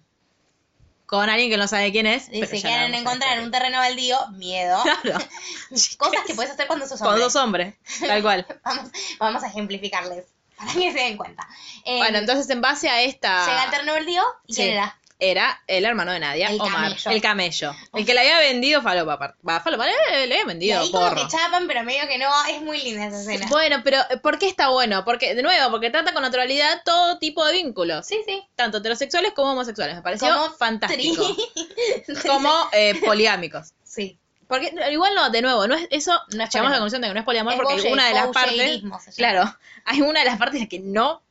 [1.10, 2.28] Con alguien que no sabe quién es.
[2.30, 4.80] Y se quieren encontrar en un terreno baldío, miedo.
[5.02, 5.18] Claro,
[5.98, 7.24] Cosas que puedes hacer cuando sos con hombre.
[7.24, 7.74] dos hombres,
[8.06, 8.46] tal cual.
[8.64, 11.48] Vamos, vamos a ejemplificarles para que se den cuenta.
[11.84, 13.44] Eh, Bueno, entonces en base a esta...
[13.46, 14.62] llega el terreno baldío y Sí.
[14.62, 14.99] ¿quién era?
[15.22, 16.72] Era el hermano de Nadia, El Omar.
[16.72, 17.10] camello.
[17.10, 17.76] El camello.
[17.92, 19.36] El que le había vendido Falopa.
[19.46, 19.92] Va, Falopa, le,
[20.26, 21.16] le había Y vendido como porro.
[21.16, 23.46] que chapan, pero medio que no, es muy linda esa escena.
[23.50, 25.04] Bueno, pero eh, ¿por qué está bueno?
[25.04, 28.06] Porque, de nuevo, porque trata con naturalidad todo tipo de vínculos.
[28.06, 28.42] Sí, sí.
[28.56, 29.94] Tanto heterosexuales como homosexuales.
[29.96, 31.36] Me pareció Como fantástico.
[32.26, 33.72] Como eh, poliámicos.
[33.84, 34.18] Sí.
[34.48, 37.08] Porque igual no, de nuevo, no es eso, No es llegamos a la conclusión de
[37.08, 38.82] que no es poliamor Es porque hay una de las partes,
[39.16, 41.22] claro, hay una de las partes que no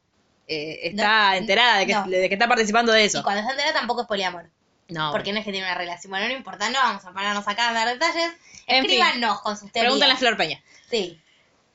[0.49, 2.07] eh, está No, enterada de que, no.
[2.07, 3.19] de que está participando de eso.
[3.19, 4.49] Y cuando se entera tampoco es poliamor.
[4.89, 6.09] No, Porque no es que tiene una relación.
[6.09, 8.31] Bueno, no importa, no vamos a pararnos acá a dar detalles.
[8.65, 8.99] En fin.
[8.99, 9.91] Escríbanos con sus teorías.
[9.91, 10.61] pregúntale a Flor Peña.
[10.89, 11.21] Sí.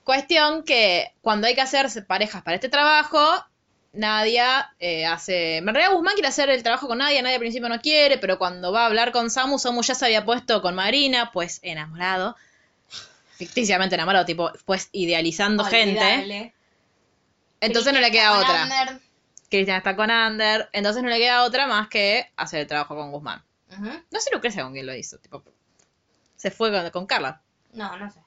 [0.03, 3.45] Cuestión que cuando hay que hacer parejas para este trabajo,
[3.93, 5.59] Nadia eh, hace...
[5.59, 8.37] En realidad Guzmán quiere hacer el trabajo con Nadia, Nadia al principio no quiere, pero
[8.39, 12.37] cuando va a hablar con Samu, Samu ya se había puesto con Marina, pues enamorado.
[13.37, 16.53] Ficticiamente enamorado, tipo, pues idealizando gente.
[17.67, 18.63] Entonces no le queda otra.
[18.63, 19.01] Ander.
[19.51, 23.11] Cristian está con Ander, entonces no le queda otra más que hacer el trabajo con
[23.13, 23.43] Guzmán.
[23.73, 23.91] Ujú.
[24.11, 25.43] No sé Lucrecia con quién lo hizo, tipo,
[26.37, 27.41] se fue con, con Carla.
[27.73, 28.19] No, no sé.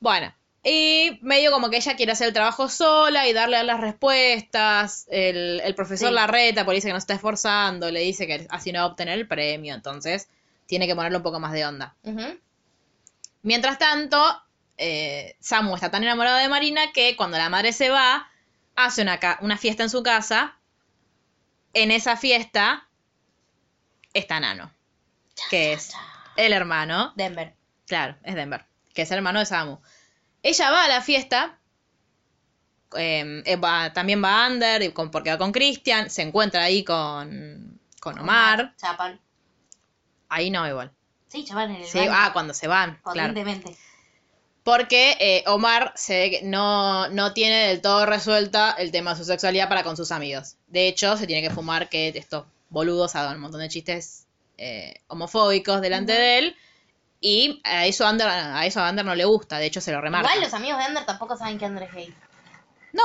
[0.00, 5.06] Bueno, y medio como que ella quiere hacer el trabajo sola y darle las respuestas.
[5.10, 6.14] El, el profesor Sí.
[6.14, 8.84] la reta, porque dice que no se está esforzando, le dice que así no va
[8.84, 10.28] a obtener el premio, entonces
[10.66, 11.94] tiene que ponerle un poco más de onda.
[13.42, 14.42] Mientras tanto,
[14.78, 18.26] eh, Samu está tan enamorado de Marina que cuando la madre se va,
[18.76, 20.58] hace una, ca- una fiesta en su casa.
[21.72, 22.88] En esa fiesta
[24.12, 24.72] está Nano,
[25.50, 25.92] que es
[26.36, 27.54] el hermano Denver.
[27.86, 29.78] Claro, es Denver, que es el hermano de Samu.
[30.42, 31.58] Ella va a la fiesta,
[32.96, 34.48] eh, eh, va- también va
[34.80, 38.74] y con, porque va con Christian, se encuentra ahí con, con Omar.
[38.76, 39.20] Chapan.
[40.28, 40.92] Ahí no, igual.
[41.28, 42.12] Sí, chapan en el Sí, baño.
[42.14, 43.34] ah, cuando se van, claro.
[44.64, 49.68] Porque eh, Omar se no, no tiene del todo resuelta el tema de su sexualidad
[49.68, 50.56] para con sus amigos.
[50.66, 55.02] De hecho, se tiene que fumar que estos boludos hagan un montón de chistes eh,
[55.08, 56.56] homofóbicos delante de él.
[57.20, 60.00] Y a eso, Ander, a eso a Ander no le gusta, de hecho se lo
[60.00, 60.28] remarca.
[60.30, 62.14] Igual los amigos de Ander tampoco saben que Ander es gay.
[62.92, 63.02] No.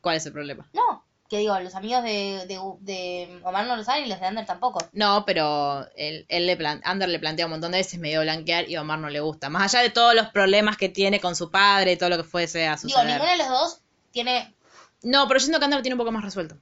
[0.00, 0.68] ¿Cuál es el problema?
[0.72, 1.04] No.
[1.30, 4.44] Que digo, los amigos de, de, de Omar no lo saben y los de Ander
[4.44, 4.84] tampoco.
[4.92, 8.68] No, pero él, él le plan- Ander le plantea un montón de veces medio blanquear
[8.68, 9.48] y a Omar no le gusta.
[9.48, 12.24] Más allá de todos los problemas que tiene con su padre y todo lo que
[12.24, 13.06] fuese a Digo, suceder.
[13.06, 14.52] ninguno de los dos tiene.
[15.02, 16.56] No, pero yo siento que Ander lo tiene un poco más resuelto.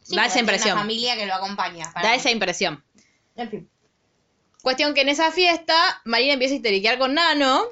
[0.00, 0.72] sí, da esa impresión.
[0.72, 1.92] Una familia que lo acompaña.
[1.94, 2.16] Da mí.
[2.16, 2.82] esa impresión.
[3.36, 3.70] En fin.
[4.62, 5.74] Cuestión que en esa fiesta
[6.06, 7.62] Marina empieza a histeriquear con Nano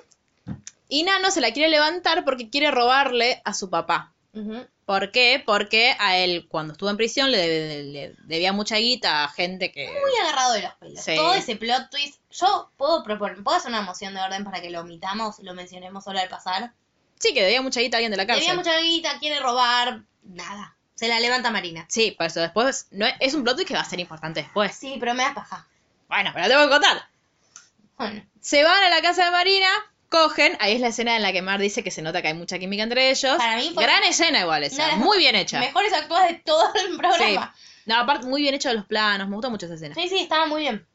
[0.91, 4.13] y Nano se la quiere levantar porque quiere robarle a su papá.
[4.35, 4.67] Ujú.
[4.85, 5.43] ¿Por qué?
[5.45, 9.87] Porque a él cuando estuvo en prisión le, debía mucha guita a gente que...
[9.87, 11.05] Muy agarrado de los pelos.
[11.05, 11.15] Sí.
[11.15, 12.21] Todo ese plot twist.
[12.31, 16.05] Yo puedo proponer, puedo hacer una moción de orden para que lo omitamos, lo mencionemos
[16.05, 16.73] solo al pasar.
[17.19, 18.45] Sí, que debía mucha guita a alguien de la cárcel.
[18.45, 20.77] Debía mucha guita, quiere robar, nada.
[20.95, 21.87] Se la levanta Marina.
[21.89, 24.43] Sí, por eso después no es, es un plot twist que va a ser importante
[24.43, 24.75] después.
[24.75, 25.67] Sí, pero me da paja.
[26.09, 27.09] Bueno, pero lo tengo que contar.
[27.97, 28.27] Bueno.
[28.41, 29.69] Se van a la casa de Marina
[30.13, 32.35] cogen, ahí es la escena en la que Mar dice que se nota que hay
[32.35, 33.37] mucha química entre ellos.
[33.39, 35.59] Para mí fue- Gran escena igual esa, muy bien hecha.
[35.59, 36.99] Mejores actuadas de todo el Sí.
[36.99, 37.55] programa.
[37.87, 39.95] No, aparte muy bien hecho de los planos, me gustó mucho esa escena.
[39.97, 40.87] Sí, sí, estaba muy bien.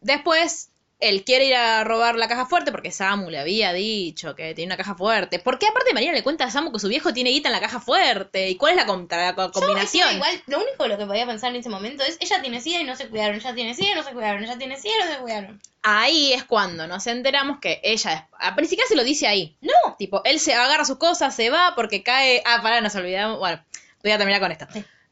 [0.00, 0.70] Después,
[1.00, 4.70] él quiere ir a robar la caja fuerte porque Samu le había dicho que tiene
[4.74, 5.38] una caja fuerte.
[5.38, 7.60] ¿Por qué aparte Marina le cuenta a Samu que su viejo tiene guita en la
[7.60, 8.48] caja fuerte?
[8.50, 10.14] ¿Y cuál es la, contra- la co- Yo, combinación?
[10.16, 12.84] igual, lo único lo que podía pensar en ese momento es, ella tiene sida y
[12.84, 15.12] no se cuidaron, ella tiene sida y no se cuidaron, ella tiene sida y no
[15.14, 15.60] se cuidaron.
[15.82, 19.56] Ahí es cuando nos enteramos que ella, a ni siquiera se lo dice ahí.
[19.60, 19.72] No.
[19.98, 22.42] Tipo, él se agarra sus cosas, se va porque cae.
[22.44, 23.38] Ah, pará, nos olvidamos.
[23.38, 23.62] Bueno,
[24.02, 24.66] voy a terminar con esto.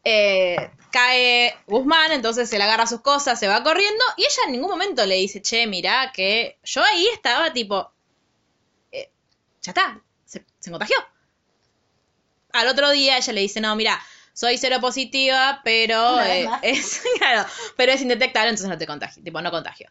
[0.08, 4.52] Eh, cae Guzmán, entonces se le agarra sus cosas, se va corriendo y ella en
[4.52, 7.90] ningún momento le dice, che, mirá, que yo ahí estaba tipo,
[8.92, 9.10] eh,
[9.62, 10.96] ya está, se, se contagió.
[12.52, 14.00] Al otro día ella le dice, no, mira,
[14.32, 19.40] soy cero positiva, pero eh, es, claro, pero es indetectable, entonces no te contagio, tipo,
[19.40, 19.90] no contagio.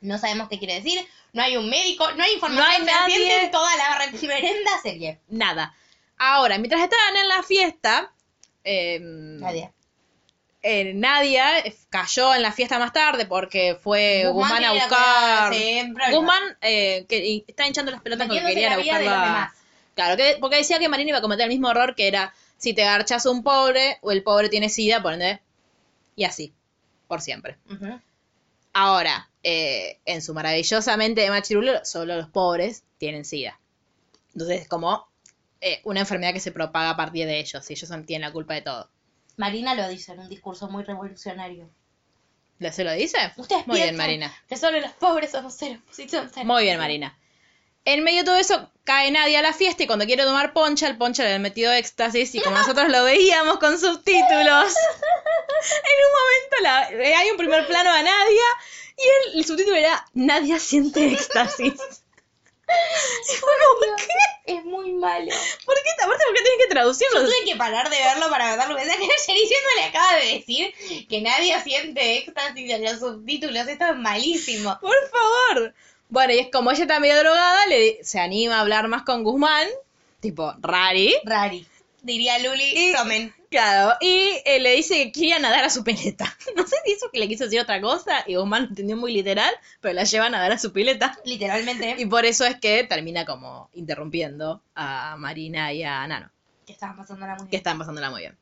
[0.00, 3.44] No sabemos qué quiere decir, no hay un médico, no hay No información hay nadie.
[3.44, 5.20] en toda la reverenda serie.
[5.28, 5.72] Nada.
[6.18, 8.12] Ahora, mientras estaban en la fiesta,
[8.64, 9.70] eh, Nadie.
[10.62, 11.46] eh, Nadia
[11.90, 15.54] cayó en la fiesta más tarde porque fue Guzmán, Guzmán a buscar.
[16.12, 19.02] Guzmán eh, que y está hinchando las pelotas porque quería ir a en la buscar
[19.02, 19.54] la-.
[19.94, 22.72] Claro, que, porque decía que Marina iba a cometer el mismo error que era si
[22.74, 25.40] te garchas un pobre o el pobre tiene sida, por ende.
[26.16, 26.52] Y así,
[27.08, 27.58] por siempre.
[28.72, 33.58] Ahora, eh, en su maravillosa mente de machirulo, solo los pobres tienen sida.
[34.32, 35.08] Entonces es como
[35.62, 38.32] eh, una enfermedad que se propaga a partir de ellos, y ellos son, tienen la
[38.32, 38.90] culpa de todo.
[39.36, 41.70] Marina lo dice en un discurso muy revolucionario.
[42.58, 43.16] ¿Le se lo dice?
[43.38, 44.32] Ustedes Muy bien, Marina.
[44.48, 46.28] que solo los pobres somos cero, cero.
[46.44, 47.18] Muy bien, Marina.
[47.84, 50.86] En medio de todo eso, cae Nadia a la fiesta y cuando quiere tomar poncha,
[50.86, 54.74] el poncha le ha metido éxtasis y como nosotros lo veíamos con subtítulos,
[55.82, 58.46] en un momento la- eh, hay un primer plano a Nadia
[58.96, 62.01] y el, el subtítulo era Nadia siente éxtasis.
[63.40, 64.54] Como, ¿qué?
[64.54, 65.30] Es muy malo.
[65.64, 65.90] ¿Por qué?
[66.02, 67.20] Aparte, ¿por qué tienes que traducirlo?
[67.20, 68.76] Yo tuve que parar de verlo para matarlo.
[68.76, 73.68] Pensé que ayer diciendo le acaba de decir que nadie siente éxtasis en los subtítulos.
[73.68, 74.78] Esto es malísimo.
[74.80, 75.74] Por favor.
[76.08, 79.24] Bueno, y es como ella está medio drogada, le, se anima a hablar más con
[79.24, 79.66] Guzmán,
[80.20, 81.14] tipo, rari.
[81.24, 81.66] Rari.
[82.02, 83.34] Diría Luli, Y- tomen.
[83.48, 86.24] Claro, y eh, le dice que quería nadar a su pileta.
[86.56, 89.12] No sé si eso que le quiso decir otra cosa y Guzmán lo entendió muy
[89.12, 91.16] literal, pero la lleva a nadar a su pileta.
[91.24, 91.96] Literalmente.
[91.98, 96.30] Y por eso es que termina como interrumpiendo a Marina y a Nano,
[96.66, 97.58] Que estaban pasándola muy que bien.
[97.58, 98.36] están pasándola muy bien.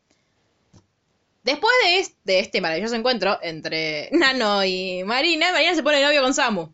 [1.42, 6.22] Después de este, de este maravilloso encuentro entre Nano y Marina, Marina se pone novio
[6.22, 6.72] con Samu.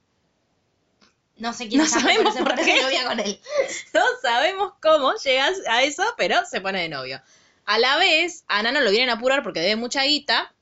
[1.36, 2.74] No sé quién No Samu, sabemos se por pone qué.
[2.74, 3.40] de novia con él.
[3.94, 7.20] No sabemos cómo llegas a eso, pero se pone de novio.
[7.66, 10.52] A la vez, a Nano lo vienen a apurar porque debe mucha guita.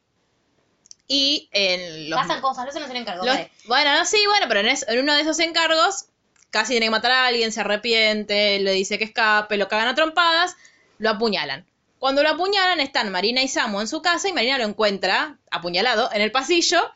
[1.07, 3.25] Y en los, Pasan cosas, no se le encargó.
[3.27, 6.07] los- bueno, no, sí, bueno, pero en, es- en uno de esos encargos
[6.51, 9.95] casi tiene que matar a alguien, se arrepiente, le dice que escape, lo cagan a
[9.95, 10.57] trompadas,
[10.99, 11.67] lo apuñalan.
[11.99, 16.11] Cuando lo apuñalan están Marina y Samu en su casa y Marina lo encuentra apuñalado
[16.13, 16.91] en el pasillo,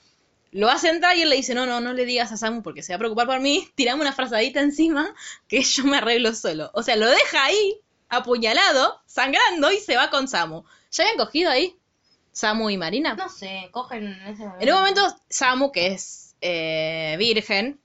[0.52, 2.82] lo hace entrar y él le dice, no, no, no le digas a Samu porque
[2.82, 5.14] se va a preocupar por mí, tirame una frazadita encima
[5.46, 6.70] que yo me arreglo solo.
[6.74, 10.64] O sea, lo deja ahí, apuñalado, sangrando y se va con Samu.
[10.90, 11.76] ¿Ya habían cogido ahí?
[12.32, 13.14] Samu y Marina.
[13.14, 14.60] No sé, cogen en ese momento.
[14.60, 17.80] En un momento, Samu, que es eh, virgen,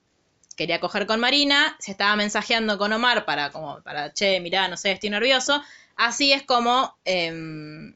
[0.55, 4.77] quería coger con Marina, se estaba mensajeando con Omar para, como, para, che, mirá, no
[4.77, 5.61] sé, estoy nervioso.
[5.95, 7.95] Así es como em,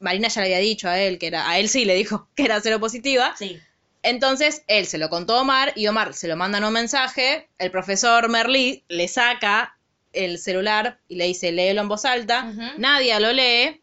[0.00, 2.44] Marina ya le había dicho a él que era, a él sí le dijo que
[2.44, 3.34] era cero positiva.
[3.36, 3.60] Sí.
[4.06, 7.48] Entonces él se lo contó a Omar y Omar se lo manda en un mensaje.
[7.58, 9.76] El profesor Merlí le saca
[10.12, 12.52] el celular y le dice, léelo en voz alta.
[12.78, 13.82] Nadie lo lee.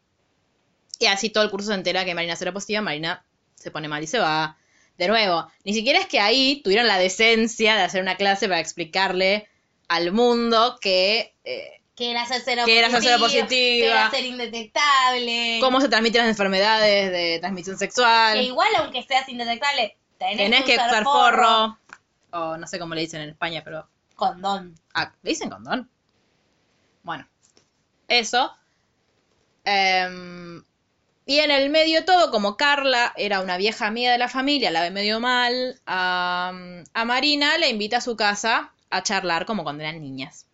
[0.97, 2.81] Y así todo el curso se entera que Marina será positiva.
[2.81, 4.57] Marina se pone mal y se va.
[4.97, 8.61] De nuevo, ni siquiera es que ahí tuvieron la decencia de hacer una clase para
[8.61, 9.49] explicarle
[9.89, 13.49] al mundo que eh, Que era ser cero Que era ser positiva.
[13.49, 15.57] Que era ser indetectable.
[15.59, 18.37] cómo se transmiten las enfermedades de transmisión sexual.
[18.37, 19.97] Que igual, aunque seas indetectable,
[20.29, 21.77] tenés, Tenés que usar forro.
[22.31, 24.75] O no sé cómo le dicen en España, pero Condón.
[24.93, 25.89] Ah, ¿le dicen condón?
[27.03, 27.27] Bueno,
[28.07, 28.53] eso.
[29.65, 30.63] Em,
[31.25, 34.81] y en el medio todo, como Carla era una vieja amiga de la familia, la
[34.81, 36.53] ve medio mal, a,
[36.93, 40.47] a Marina le invita a su casa a charlar como cuando eran niñas.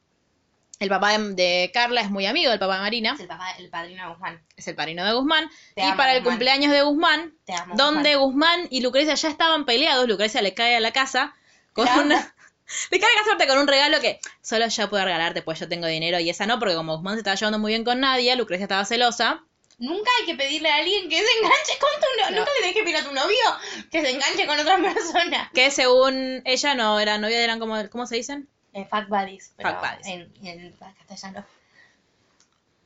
[0.80, 3.52] El papá de, de Carla es muy amigo del papá de Marina, Es el papá,
[3.58, 4.42] el padrino de Guzmán.
[4.56, 5.50] es el padrino de Guzmán.
[5.76, 6.34] Te y amo, para el Guzmán.
[6.36, 10.78] cumpleaños de Guzmán, Te amo, donde Guzmán y Lucrecia ya estaban peleados, Lucrecia le cae
[10.78, 11.36] a la casa
[11.74, 12.36] con La una...
[12.92, 15.88] Le cae a casarte con un regalo que solo yo puedo regalarte, pues yo tengo
[15.88, 18.66] dinero y esa no, porque como Guzmán se estaba llevando muy bien con Nadia, Lucrecia
[18.66, 19.44] estaba celosa.
[19.80, 22.32] Nunca hay que pedirle a alguien que se enganche con tu novio.
[22.32, 22.38] No.
[22.38, 25.50] Nunca le tenés que pedir a tu novio que se enganche con otra persona.
[25.54, 28.48] Que según ella no eran novias, eran como, ¿cómo se dicen?
[28.74, 29.54] Eh, Fuck Buddies.
[29.58, 30.08] Pero Fuck buddies.
[30.08, 31.46] En, en castellano.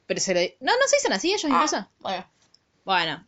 [0.06, 0.58] Pero se le...
[0.60, 1.78] No, no se dicen así ellos incluso.
[1.78, 2.26] Ah, bueno.
[2.86, 3.28] Bueno.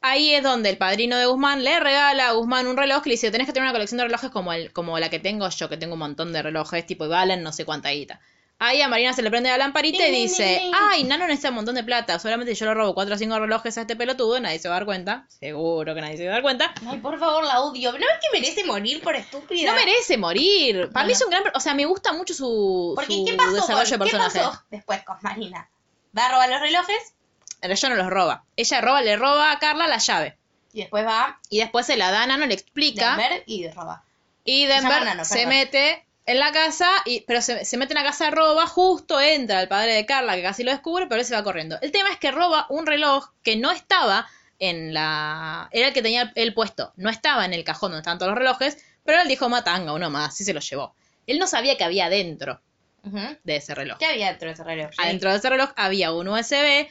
[0.00, 3.14] Ahí es donde el padrino de Guzmán le regala a Guzmán un reloj que le
[3.14, 5.68] dice, tenés que tener una colección de relojes como, el, como la que tengo yo,
[5.68, 8.20] que tengo un montón de relojes, tipo, y valen no sé cuánta guita.
[8.66, 11.74] Ahí a Marina se le prende la lamparita y dice, ay, Nano necesita un montón
[11.74, 14.68] de plata, solamente yo le robo cuatro o cinco relojes a este pelotudo, nadie se
[14.68, 16.74] va a dar cuenta, seguro que nadie se va a dar cuenta.
[16.88, 17.92] Ay, por favor, la odio.
[17.92, 19.70] ¿No es que merece morir por estúpida?
[19.70, 20.90] No merece morir.
[20.92, 21.42] Para mí es un gran...
[21.54, 24.38] O sea, me gusta mucho su, Porque, su ¿qué pasó, desarrollo de con, ¿qué personaje.
[24.40, 25.68] pasó después con Marina?
[26.16, 27.14] Va a robar los relojes
[27.60, 28.44] Pero ella no los roba.
[28.56, 30.38] Ella roba, le roba a Carla la llave.
[30.72, 33.10] y después va Y después se la da a Nano, le explica.
[33.16, 34.04] Denver y roba.
[34.44, 38.08] Y llama Denver se mete en la casa, y, pero se, se mete en la
[38.08, 41.34] casa, roba, justo entra el padre de Carla, que casi lo descubre, pero él se
[41.34, 41.78] va corriendo.
[41.82, 44.26] El tema es que roba un reloj que no estaba
[44.58, 45.68] en la...
[45.72, 48.38] Era el que tenía el puesto, no estaba en el cajón donde estaban todos los
[48.38, 50.94] relojes, pero él dijo, matanga, uno más, sí se lo llevó.
[51.26, 52.60] Él no sabía que había dentro
[53.02, 53.98] de ese reloj.
[53.98, 54.90] ¿Qué había dentro de ese reloj?
[54.96, 56.88] Adentro de ese reloj había un USB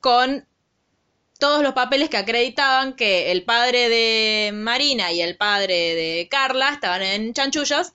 [0.00, 0.46] con
[1.38, 6.70] todos los papeles que acreditaban que el padre de Marina y el padre de Carla
[6.70, 7.92] estaban en chanchullos,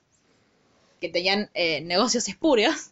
[1.04, 2.90] que tenían eh, negocios espurios,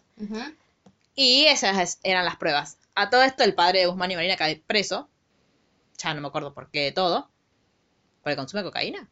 [1.15, 2.77] y esas es- eran las pruebas.
[2.95, 5.09] A todo esto el padre de Guzmán y Marina cae preso,
[5.97, 7.31] ya no me acuerdo por qué de todo,
[8.23, 9.09] por el consumo de cocaína.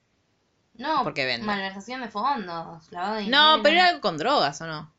[0.74, 1.46] No, ¿Por qué vende?
[1.46, 4.92] malversación de fondos, lavado de No, pero era con drogas, ¿o no?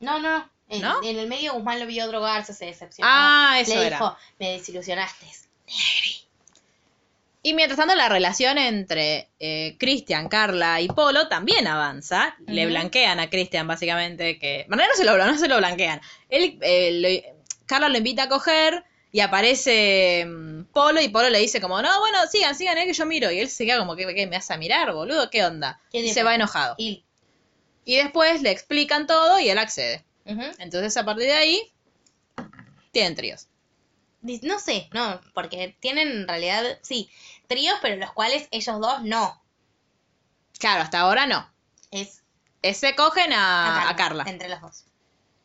[0.00, 0.50] No, no, no.
[0.68, 1.02] En, ¿No?
[1.02, 3.10] en el medio Guzmán lo vio drogarse, se decepcionó.
[3.10, 3.96] Ah, eso Le era.
[3.98, 5.26] dijo, me desilusionaste.
[7.42, 12.36] Y mientras tanto, la relación entre eh, Cristian, Carla y Polo también avanza.
[12.46, 14.66] Le blanquean a Cristian, básicamente, que.
[14.68, 16.00] Bueno, no se lo, no se lo blanquean.
[16.28, 16.92] Él, eh,
[17.24, 21.80] lo- Carla lo invita a coger y aparece mm, Polo y Polo le dice como,
[21.80, 23.30] no, bueno, sigan, sigan, eh, que yo miro.
[23.30, 25.30] Y él se queda como, ¿qué, qué me vas a mirar, boludo?
[25.30, 25.80] ¿Qué onda?
[25.92, 26.74] ¿Qué y se va enojado.
[26.78, 27.04] Y,
[27.84, 30.04] Y después le explican todo y él accede.
[30.58, 31.72] Entonces, a partir de ahí,
[32.92, 33.47] tienen tríos.
[34.20, 37.08] No sé, no, porque tienen en realidad, sí,
[37.46, 39.40] tríos, pero los cuales ellos dos no.
[40.58, 41.48] Claro, hasta ahora no.
[41.90, 42.22] Es
[42.62, 44.24] Se cogen a, a Carla.
[44.26, 44.84] Entre los dos.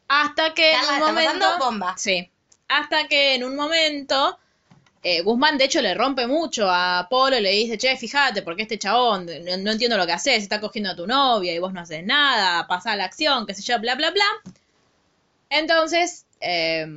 [0.08, 1.58] Hasta que Carla en un está momento.
[1.60, 1.98] bomba.
[1.98, 2.30] Sí.
[2.68, 4.40] Hasta que en un momento.
[5.04, 8.64] eh, Guzmán, de hecho, le rompe mucho a Polo y le dice, che, fíjate, porque
[8.64, 11.74] este chabón, no, no entiendo lo que haces, está cogiendo a tu novia y vos
[11.74, 14.26] no haces nada, pasa la acción, qué sé yo, bla, bla, bla.
[15.50, 16.88] Entonces, eh,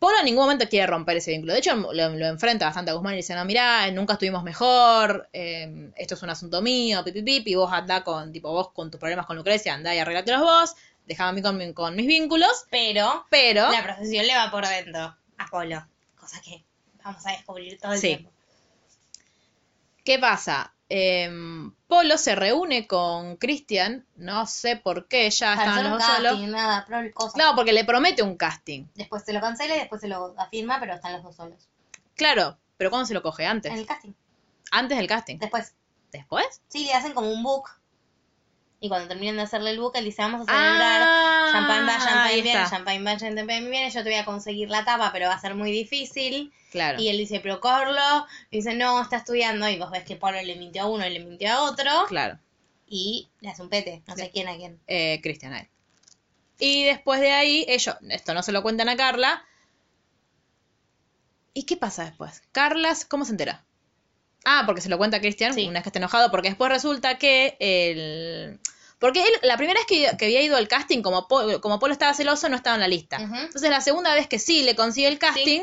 [0.00, 1.52] Polo en ningún momento quiere romper ese vínculo.
[1.52, 5.28] De hecho, lo, lo enfrenta bastante a Guzmán y dice, no, mirá, nunca estuvimos mejor,
[5.32, 8.90] eh, esto es un asunto mío, pipi, pipi, y vos andá con, tipo, vos con
[8.90, 10.74] tus problemas con Lucrecia, andá y arreglatelos vos,
[11.06, 13.70] dejame a mí con, mi- con mis vínculos, Pero pero...
[13.70, 15.86] la profesión le va por dentro a Polo.
[16.18, 16.64] Cosa que
[17.04, 18.06] vamos a descubrir todo el Sí.
[18.08, 18.30] tiempo.
[20.04, 20.72] ¿Qué pasa?
[20.92, 26.16] Em, Polo se reúne con Cristian, no sé por qué, ya estaban hacer los dos
[26.16, 26.48] solos.
[27.36, 28.86] nada, porque le promete un casting.
[28.96, 31.68] Después se lo cancela y después se lo afirma, pero están los dos solos.
[32.16, 33.46] Claro, pero ¿cuándo se lo coge?
[33.46, 33.70] Antes.
[33.70, 34.12] En el casting.
[34.72, 35.38] Antes del casting.
[35.38, 35.74] Después.
[36.10, 36.60] ¿Después?
[36.66, 37.70] Sí, le hacen como un book.
[38.82, 41.02] Y cuando terminan de hacerle el book, él dice, vamos a celebrar.
[41.04, 43.90] Ah, champagne va, champagne viene, champagne va, champagne viene.
[43.90, 46.50] Yo te voy a conseguir la tapa, pero va a ser muy difícil.
[46.70, 46.98] Claro.
[46.98, 48.26] Y él dice, pero Carlo.
[48.50, 49.68] Y dice, no, está estudiando.
[49.68, 51.90] Y vos ves que Polo le mintió a uno y le mintió a otro.
[52.08, 52.38] Claro.
[52.88, 54.02] Y le hace un pete.
[54.06, 54.80] No sé quién a quién.
[54.86, 55.68] Eh, Cristian a él.
[56.58, 59.44] Y después de ahí, ellos, esto no se lo cuentan a Carla.
[61.52, 62.42] ¿Y qué pasa después?
[62.52, 63.64] Carla, ¿cómo se entera?
[64.44, 65.64] Ah, porque se lo cuenta a Cristian Sí.
[65.64, 68.58] una vez que está enojado, porque después resulta que el...
[68.98, 72.12] Porque él, la primera vez que, que había ido al casting, como, como Polo estaba
[72.12, 73.16] celoso, no estaba en la lista.
[73.16, 75.62] Entonces la segunda vez que sí le consigue el casting,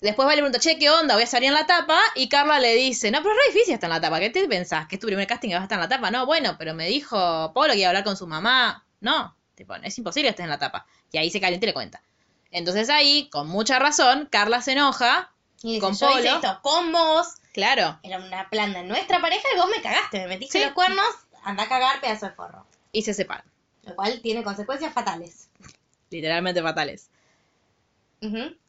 [0.00, 1.14] después va y le pregunta, che, ¿qué onda?
[1.14, 1.98] Voy a salir en la tapa.
[2.14, 4.20] Y Carla le dice, no, pero es re difícil estar en la tapa.
[4.20, 4.86] ¿Qué te pensás?
[4.86, 6.10] ¿Que es tu primer casting y vas a estar en la tapa?
[6.12, 8.84] No, bueno, pero me dijo Polo que iba a hablar con su mamá.
[9.00, 10.86] No, tipo, es imposible que estés en la tapa.
[11.10, 12.02] Y ahí se calienta y le cuenta.
[12.52, 15.32] Entonces ahí, con mucha razón, Carla se enoja.
[15.62, 16.18] Y dice, Con Polo.
[16.20, 17.26] esto con vos.
[17.52, 17.98] Claro.
[18.02, 20.18] Era una planta en nuestra pareja y vos me cagaste.
[20.20, 20.64] Me metiste Sí.
[20.64, 21.06] los cuernos.
[21.44, 22.66] Anda a cagar, pedazo de forro.
[22.92, 23.44] Y se separan.
[23.82, 25.48] Lo cual tiene consecuencias fatales.
[26.10, 27.10] Literalmente fatales.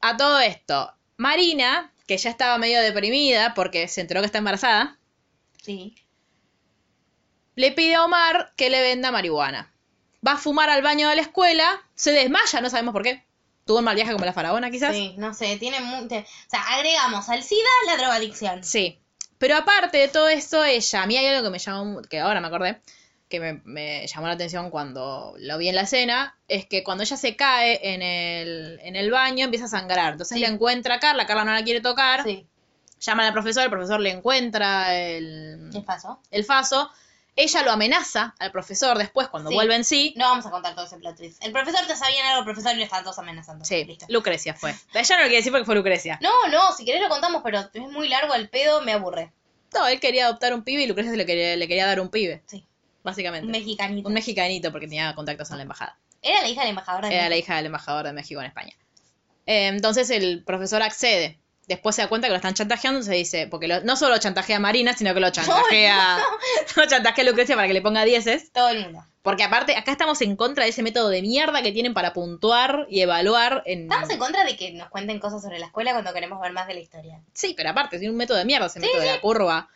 [0.01, 4.97] A todo esto, Marina, que ya estaba medio deprimida porque se enteró que está embarazada,
[5.61, 5.95] Sí.
[7.55, 9.71] le pide a Omar que le venda marihuana.
[10.27, 13.23] Va a fumar al baño de la escuela, se desmaya, no sabemos por qué.
[13.65, 14.93] Tuvo un mal viaje como la faraona, quizás.
[14.95, 18.63] Sí, no sé, tiene mu- te- O sea, agregamos al SIDA la drogadicción.
[18.63, 18.99] Sí.
[19.37, 22.39] Pero aparte de todo esto, ella, a mí hay algo que me llamó, que ahora
[22.41, 22.81] me acordé,
[23.29, 27.03] que me, me llamó la atención cuando lo vi en la escena, es que cuando
[27.03, 30.13] ella se cae en el, en el baño empieza a sangrar.
[30.13, 30.41] Entonces Sí.
[30.41, 32.45] le encuentra a Carla, Carla no la quiere tocar, Sí.
[32.99, 36.21] llama al profesor, el profesor le encuentra el, ¿Qué pasó?
[36.31, 36.89] el faso,
[37.35, 39.55] Ella lo amenaza al profesor después cuando Sí.
[39.55, 40.13] vuelve en sí.
[40.17, 41.43] No vamos a contar todo ese plot twist.
[41.43, 43.65] El profesor te sabían algo, el profesor y le estaban todos amenazando.
[43.65, 44.05] Sí, Listo.
[44.09, 44.71] Lucrecia fue.
[44.93, 46.19] Ella no lo quiere decir porque fue Lucrecia.
[46.21, 49.31] No, no, si querés lo contamos, pero es muy largo el pedo, me aburre.
[49.73, 52.09] No, él quería adoptar un pibe y Lucrecia se le quería, le quería dar un
[52.09, 52.63] pibe, Sí,
[53.03, 53.45] básicamente.
[53.47, 54.07] un mexicanito.
[54.07, 55.97] Un mexicanito porque tenía contactos en la embajada.
[56.21, 57.45] Era la hija del embajador de Era la México.
[57.45, 58.73] hija del embajador de México en España.
[59.47, 61.39] Eh, entonces el profesor accede.
[61.67, 64.57] Después se da cuenta que lo están chantajeando, se dice, porque lo- no solo chantajea
[64.57, 66.17] a Marina, sino que lo chantajea,
[66.75, 68.51] lo chantajea a Lucrecia para que le ponga dieces.
[68.51, 69.05] Todo el mundo.
[69.21, 72.87] Porque aparte, acá estamos en contra de ese método de mierda que tienen para puntuar
[72.89, 73.83] y evaluar en...
[73.83, 76.67] Estamos en contra de que nos cuenten cosas sobre la escuela cuando queremos ver más
[76.67, 77.21] de la historia.
[77.33, 79.69] Sí, pero aparte, tiene un método de mierda, ese método de la curva.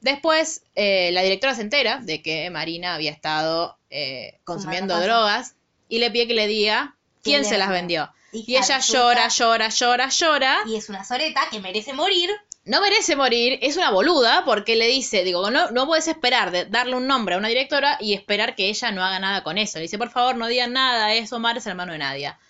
[0.00, 5.54] Después, eh, la directora se entera de que Marina había estado eh, consumiendo drogas
[5.88, 8.12] y le pide que le diga quién ¿Quién se las vendió?
[8.46, 10.58] Y ella llora, llora, llora, llora.
[10.66, 12.30] Y es una soreta que merece morir.
[12.64, 16.64] No merece morir, es una boluda porque le dice, digo, no, no puedes esperar de
[16.64, 19.78] darle un nombre a una directora y esperar que ella no haga nada con eso.
[19.78, 22.40] Le dice, por favor, no digan nada, es Omar, es hermano de Nadia.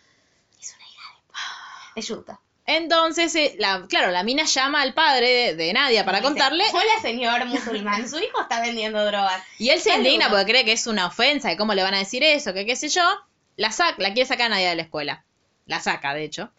[0.59, 1.03] Es una hija
[1.95, 2.01] de...
[2.01, 2.41] Es Yuta.
[2.64, 6.64] Entonces, eh, la, claro, la mina llama al padre de, de Nadia para Dice, contarle
[6.72, 8.09] Hola, señor musulmán.
[8.09, 9.43] Su hijo está vendiendo drogas.
[9.59, 11.99] y él se indigna porque cree que es una ofensa, que cómo le van a
[11.99, 13.03] decir eso, que qué sé yo.
[13.57, 15.26] La, sac la quiere sacar a Nadia de la escuela.
[15.67, 16.51] La saca, de hecho.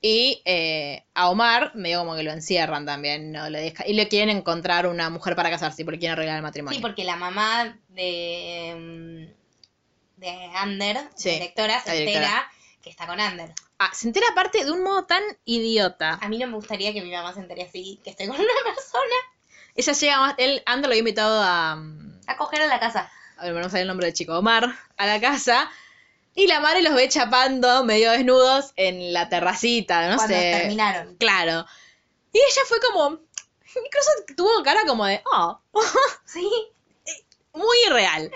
[0.00, 4.06] Y eh, a Omar, medio como que lo encierran también, no le deja, y le
[4.06, 6.76] quieren encontrar una mujer para casarse porque quieren arreglar el matrimonio.
[6.76, 8.74] Sí, porque la mamá de...
[9.36, 12.26] mm, De Ander, Sí, directora, se directora.
[12.26, 12.50] entera
[12.82, 13.52] que está con Ander.
[13.80, 16.18] Ah, se entera aparte de un modo tan idiota.
[16.20, 18.46] A mí no me gustaría que mi mamá se entere así, que estoy con una
[18.64, 19.14] persona
[19.74, 23.10] Ella llega más, él, Ander lo había invitado a, mm, a coger a la casa.
[23.36, 24.64] a ver, no sale el nombre del chico, Omar,
[24.96, 25.68] a la casa.
[26.38, 30.52] Y la madre los ve chapando medio desnudos en la terracita, no cuando sé.
[30.60, 31.16] terminaron.
[31.16, 31.66] Claro.
[32.32, 33.18] Y ella fue como.
[33.66, 35.20] Incluso tuvo cara como de.
[35.32, 35.58] Oh,
[36.24, 36.48] Sí,
[37.58, 38.30] muy irreal.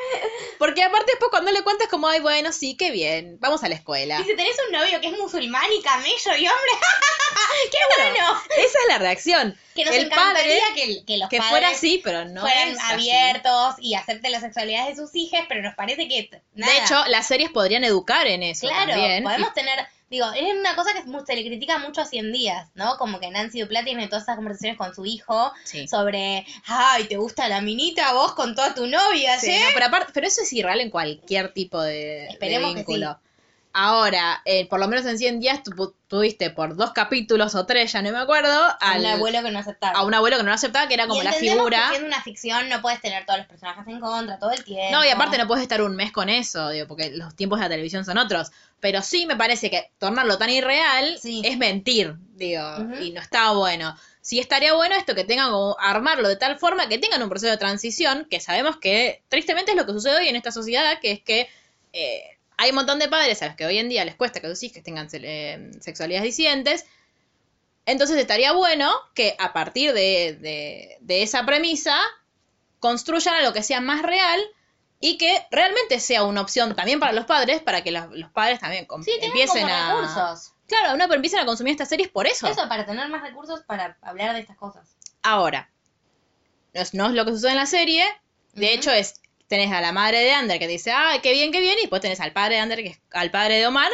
[0.58, 3.74] Porque aparte, después cuando le cuentas, como, ay, bueno, sí, qué bien, vamos a la
[3.74, 4.18] escuela.
[4.18, 6.72] Dice, tenés un novio que es musulmán y camello y hombre.
[7.70, 8.40] ¡Qué bueno!
[8.56, 9.56] Esa es la reacción.
[9.74, 12.78] Que nos el encantaría padre, que, que los que padres fuera así, pero no fueran
[12.78, 12.92] así.
[12.92, 16.72] abiertos y acepten la sexualidad de sus hijas, pero nos parece que nada.
[16.72, 19.24] De hecho, las series podrían educar en eso claro, también.
[19.24, 22.98] podemos tener, digo, es una cosa que se le critica mucho a 100 días, ¿no?
[22.98, 25.88] Como que Nancy Duplá tiene todas esas conversaciones con su hijo Sí.
[25.88, 29.58] sobre, ay, ¿te gusta la minita vos con toda tu novia, Sí, ¿sí?
[29.58, 33.18] no, pero aparte, pero eso es irreal en cualquier tipo de, de Esperemos que vínculo.
[33.74, 37.90] Ahora, eh, por lo menos en 100 días tu- tuviste por dos capítulos o tres,
[37.92, 39.98] ya no me acuerdo, A un abuelo que no aceptaba.
[39.98, 41.78] a un abuelo que no aceptaba, que era como y la figura.
[41.84, 44.92] que siendo una ficción no puedes tener todos los personajes en contra todo el tiempo.
[44.92, 47.64] No, y aparte no puedes estar un mes con eso, digo, porque los tiempos de
[47.64, 48.50] la televisión son otros.
[48.80, 51.40] Pero sí me parece que tornarlo tan irreal Sí.
[51.44, 52.62] es mentir, digo,
[53.00, 53.96] y no está bueno.
[54.20, 57.50] Sí estaría bueno esto que tengan como armarlo de tal forma que tengan un proceso
[57.50, 61.10] de transición, que sabemos que tristemente es lo que sucede hoy en esta sociedad, que
[61.12, 61.48] es que
[61.94, 64.48] eh, hay un montón de padres a los que hoy en día les cuesta que
[64.48, 66.86] sus hijos tengan eh, sexualidades disidentes.
[67.86, 71.96] Entonces estaría bueno que a partir de, de- de esa premisa
[72.80, 74.40] construyan algo que sea más real
[75.00, 78.60] y que realmente sea una opción también para los padres, para que los, los padres
[78.60, 79.88] también Sí, empiecen como a...
[79.94, 80.52] recursos.
[80.68, 82.46] Claro, no, pero empiecen a consumir estas series por eso.
[82.46, 84.88] Eso, para tener más recursos para hablar de estas cosas.
[85.22, 85.68] Ahora,
[86.72, 88.04] no es, no es lo que sucede en la serie.
[88.54, 89.20] De hecho, es
[89.52, 92.00] tenés a la madre de Ander que dice, ay, qué bien, qué bien, y después
[92.00, 93.90] tenés al padre de Ander, que es al padre de Omar,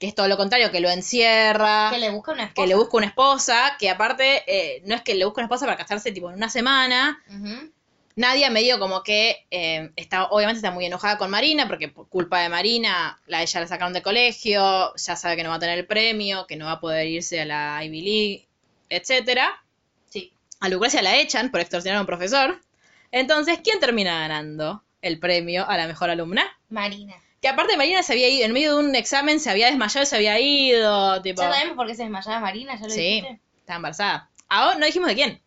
[0.00, 2.62] que es todo lo contrario, que lo encierra, Que le busca una esposa.
[2.62, 5.66] que le busca una esposa, que aparte eh, no es que le busca una esposa
[5.66, 7.22] para casarse tipo en una semana.
[7.28, 7.70] Ujú.
[8.16, 12.40] Nadia medio como que eh, está, obviamente está muy enojada con Marina, porque por culpa
[12.40, 15.78] de Marina, la, ella la sacaron del colegio, ya sabe que no va a tener
[15.78, 18.48] el premio, que no va a poder irse a la Ivy League,
[18.88, 19.62] etcétera.
[20.10, 20.32] Sí.
[20.58, 22.60] A Lucrecia la echan por extorsionar a un profesor.
[23.12, 26.44] Entonces, ¿quién termina ganando el premio a la mejor alumna?
[26.68, 27.14] Marina.
[27.40, 30.06] Que aparte Marina se había ido, en medio de un examen se había desmayado y
[30.06, 31.40] se había ido, tipo...
[31.42, 32.74] ¿Ya sabemos por qué se desmayaba Marina?
[32.74, 33.40] ¿Ya lo Sí, dijiste?
[33.58, 34.30] estaba embarazada.
[34.48, 35.42] Ahora no dijimos de quién.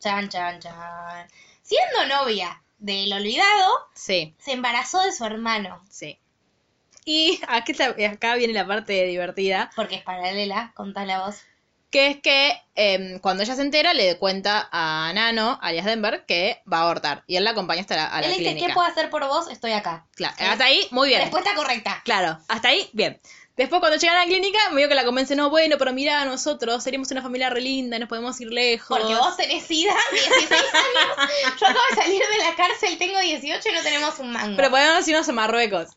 [0.00, 1.28] Chan, chan, chan.
[1.62, 5.82] Siendo novia del olvidado, Sí, se embarazó de su hermano.
[5.90, 6.18] sí.
[7.06, 11.42] Y aquí acá viene la parte divertida, Porque es paralela, contá la voz.
[11.94, 16.60] Que es que em, cuando ella se entera le cuenta a Nano, alias Denver, que
[16.70, 17.22] va a abortar.
[17.28, 18.66] Y él la acompaña hasta la, a la Él dice, clínica.
[18.66, 19.48] ¿qué puedo hacer por vos?
[19.48, 20.04] Estoy acá.
[20.16, 21.20] Claro, hasta ahí, muy bien.
[21.20, 22.02] Respuesta correcta.
[22.04, 23.20] Claro, hasta ahí, bien.
[23.56, 26.82] Después cuando llegan a la clínica, medio que la convence, no, bueno, pero mira, nosotros
[26.82, 28.98] seríamos una familia re linda, nos podemos ir lejos.
[28.98, 31.30] Porque vos tenés SIDA, 16 años.
[31.60, 34.56] Yo acabo de salir de la cárcel, tengo 18 y no tenemos un mango.
[34.56, 35.90] Pero podemos irnos a Marruecos.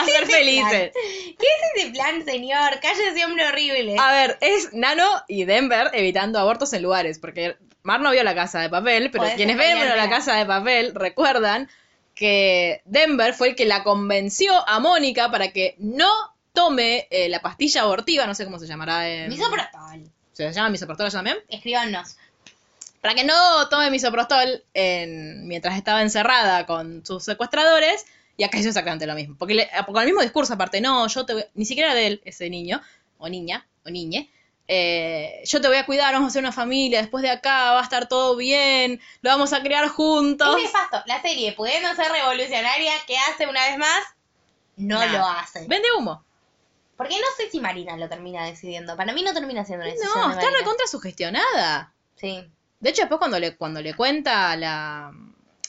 [0.00, 0.92] A ser felices.
[0.94, 2.78] ¿Qué es ese plan, señor?
[2.80, 3.96] Cállese, hombre horrible.
[3.98, 8.34] A ver, es Nano y Denver evitando abortos en lugares, porque Mar no vio la
[8.34, 11.70] casa de papel, pero Podés quienes ven bueno, la casa de papel recuerdan
[12.14, 16.10] que Denver fue el que la convenció a Mónica para que no
[16.58, 19.08] tome eh, la pastilla abortiva, no sé cómo se llamará.
[19.08, 20.10] en- Misoprostol.
[20.32, 21.36] ¿Se llama misoprostol también?
[21.48, 22.16] Escríbanos.
[23.00, 28.04] Para que no tome misoprostol en- mientras estaba encerrada con sus secuestradores.
[28.36, 29.36] Y acá hizo exactamente lo mismo.
[29.38, 32.22] Porque le- con el mismo discurso, aparte, no, yo te voy- ni siquiera de él,
[32.24, 32.80] ese niño,
[33.18, 34.30] o niña, o niñe.
[34.70, 37.80] eh, yo te voy a cuidar, vamos a ser una familia, después de acá va
[37.80, 40.56] a estar todo bien, lo vamos a criar juntos.
[40.58, 41.02] Es nefasto.
[41.06, 43.98] La serie, pudiendo ser revolucionaria, ¿qué hace una vez más?
[44.76, 45.60] No lo hace.
[45.66, 46.22] Vende humo.
[46.98, 48.94] Porque no sé si Marina lo termina decidiendo.
[48.96, 51.94] Para mí no termina siendo una decisión No, de está recontra sugestionada.
[52.16, 52.44] Sí.
[52.80, 55.12] De hecho, después cuando le, cuando le cuenta a la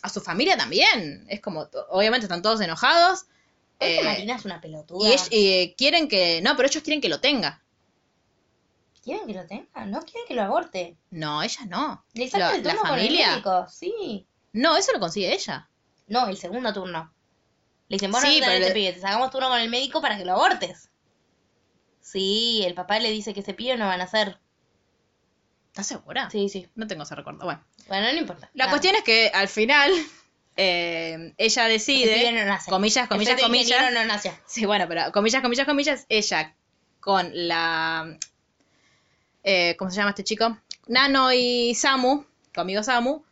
[0.02, 3.26] a su familia también, es como, obviamente están todos enojados.
[3.80, 5.10] Es que eh, Marina es una pelotuda.
[5.30, 7.62] y, eh, quieren que, no, pero ellos quieren que lo tenga.
[9.04, 9.86] ¿Quieren que lo tenga?
[9.86, 10.98] No quieren que lo aborte.
[11.12, 12.04] No, ella no.
[12.14, 13.30] Le sacan La- el la turno con el familia.
[13.32, 13.66] médico.
[13.70, 14.26] Sí.
[14.54, 15.70] No, eso lo consigue ella.
[16.08, 17.14] No, el segundo turno.
[17.88, 20.02] Le dicen, vos Sí, no pero este le- pibe, te sacamos turno con el médico
[20.02, 20.89] para que lo abortes.
[22.12, 24.40] Sí, el papá le dice que ese pibe no van a hacer.
[25.68, 26.30] ¿Estás segura?
[26.32, 26.68] Sí, sí.
[26.76, 27.46] No tengo ese recuerdo.
[27.46, 28.50] Bueno, Bueno, no importa.
[28.54, 28.72] la Nada.
[28.72, 29.92] cuestión es que al final
[30.58, 32.70] eh, ella decide, no nace.
[32.72, 33.94] comillas, El comillas, feto comillas.
[33.94, 34.34] no nació.
[34.48, 36.56] Sí, bueno, pero comillas, comillas, comillas, ella
[37.00, 38.18] con la...
[39.44, 40.58] eh, ¿Cómo se llama este chico?
[40.88, 43.24] Nano y Samu, conmigo Samu,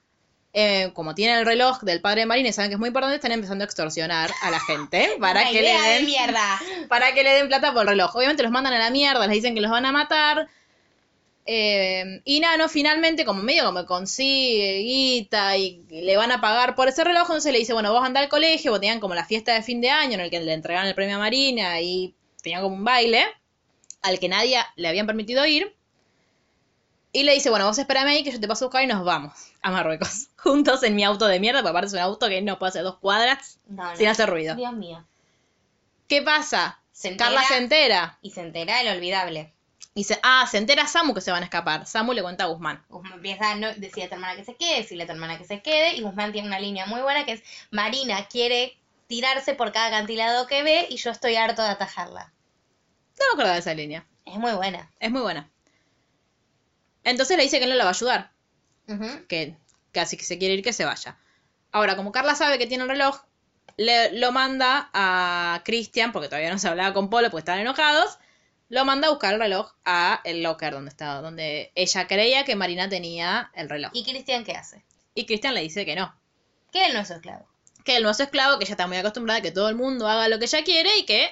[0.54, 3.16] eh, como tienen el reloj del padre de Marina y saben que es muy importante,
[3.16, 6.60] están empezando a extorsionar a la gente para Una que le de den mierda.
[6.90, 8.16] para que le den plata por el reloj.
[8.16, 10.48] Obviamente los mandan a la mierda, les dicen que los van a matar.
[11.50, 16.90] Eh, y Nano finalmente, como medio como consigue guita y le van a pagar por
[16.90, 19.54] ese reloj, entonces le dice, bueno, vos andá al colegio, vos tenían como la fiesta
[19.54, 22.62] de fin de año en el que le entregaron el premio a Marina y tenían
[22.62, 23.24] como un baile
[24.02, 25.77] al que nadie le habían permitido ir.
[27.18, 29.04] Y le dice, bueno, vos espérame ahí que yo te paso a buscar y nos
[29.04, 30.28] vamos a Marruecos.
[30.38, 32.84] Juntos en mi auto de mierda, porque aparte es un auto que no puede hacer
[32.84, 33.98] dos cuadras No, no.
[33.98, 34.54] sin hacer ruido.
[34.54, 35.04] Dios mío.
[36.08, 36.80] ¿Qué pasa?
[36.92, 37.32] Se entera.
[37.32, 38.20] Carla se entera.
[38.22, 39.52] Y se entera el olvidable.
[39.96, 41.88] Y dice, ah, se entera Samu que se van a escapar.
[41.88, 42.86] Samu le cuenta a Guzmán.
[42.88, 45.46] Guzmán empieza, no, decide a tu hermana que se quede, decirle a tu hermana que
[45.46, 49.72] se quede, y Guzmán tiene una línea muy buena que es, Marina quiere tirarse por
[49.72, 52.32] cada acantilado que ve y yo estoy harto de atajarla.
[53.20, 54.06] No me acuerdo de esa línea.
[54.24, 54.92] Es muy buena.
[55.00, 55.50] Es muy buena.
[57.08, 58.32] Entonces le dice que él no la va a ayudar.
[59.28, 59.56] Que
[59.92, 61.18] casi que se quiere ir, que se vaya.
[61.72, 63.22] Ahora, como Carla sabe que tiene el reloj,
[63.78, 68.20] le, lo manda a Cristian, porque todavía no se hablaba con Polo, porque estaban enojados.
[68.70, 72.58] Lo manda a buscar el reloj a el locker donde estaba, donde ella creía que
[72.58, 73.92] Marina tenía el reloj.
[73.94, 74.84] ¿Y Cristian qué hace?
[75.16, 76.14] Y Cristian le dice que no.
[76.74, 77.48] Que él no es su esclavo.
[77.86, 79.76] Que él no es su esclavo, que ella está muy acostumbrada a que todo el
[79.76, 81.30] mundo haga lo que ella quiere y que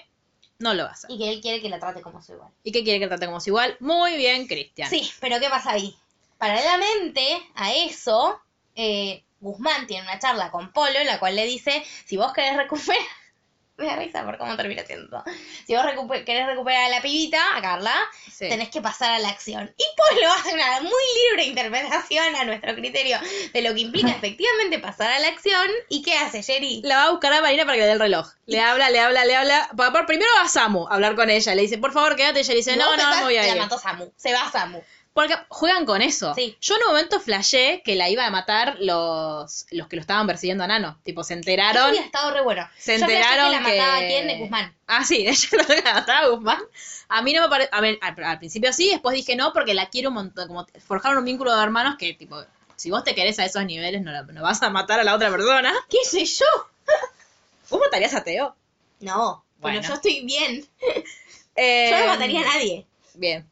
[0.59, 1.11] no lo va a hacer.
[1.11, 2.51] Y que él quiere que la trate como su igual.
[2.63, 3.75] y que quiere que trate como si igual.
[3.79, 4.89] Muy bien, Cristian.
[4.89, 5.95] Sí, pero ¿qué pasa ahí?
[6.37, 8.39] Paralelamente a eso,
[8.75, 12.57] eh, Guzmán tiene una charla con Polo en la cual le dice, si vos querés
[12.57, 13.01] recuperar...
[13.77, 15.23] Me da risa por cómo termina siendo.
[15.67, 15.85] Si vos
[16.25, 17.93] querés recuperar a la pibita, a Carla,
[18.31, 18.47] Sí.
[18.49, 19.73] tenés que pasar a la acción.
[19.77, 20.91] Y Polo hace una muy
[21.29, 23.17] libre interpretación a nuestro criterio
[23.53, 25.67] de lo que implica efectivamente pasar a la acción.
[25.89, 26.81] ¿Y qué hace, Jerry?
[26.83, 28.27] La va a buscar a Marina para que le dé el reloj.
[28.45, 29.69] Le habla, le habla, le habla.
[29.75, 31.55] Pa- Primero va a Samu a hablar con ella.
[31.55, 32.39] Le dice, por favor, quédate.
[32.41, 33.57] Ella le dice, no, no, no voy a La ir.
[33.57, 34.11] mató Samu.
[34.15, 34.81] Se va Samu.
[35.15, 36.35] Porque juegan con eso.
[36.35, 36.57] Sí.
[36.59, 40.27] Yo en un momento flashé que la iba a matar los, los que lo estaban
[40.27, 40.99] persiguiendo a Nano.
[41.03, 41.89] Tipo, se enteraron.
[41.89, 42.67] hubiera estado re bueno.
[42.77, 43.77] Se Yo enteraron que la que...
[43.79, 44.75] mataba a quién, Guzmán.
[44.87, 45.47] Ah, sí, ella
[45.85, 46.59] la mataba a Guzmán.
[47.07, 47.69] A mí no me parece...
[47.71, 50.47] A ver, al, al principio sí, después dije no, porque la quiero un montón.
[50.49, 52.43] Como forjaron un vínculo de hermanos que, tipo,
[52.75, 55.15] si vos te querés a esos niveles, no, la- no vas a matar a la
[55.15, 55.73] otra persona.
[55.89, 56.45] ¿Qué sé yo?
[57.69, 58.53] ¿Vos matarías a Teo?
[58.99, 59.81] No, Bueno.
[59.81, 60.67] yo estoy bien.
[61.57, 62.85] Eh, Yo no mataría a nadie.
[63.13, 63.49] Bien,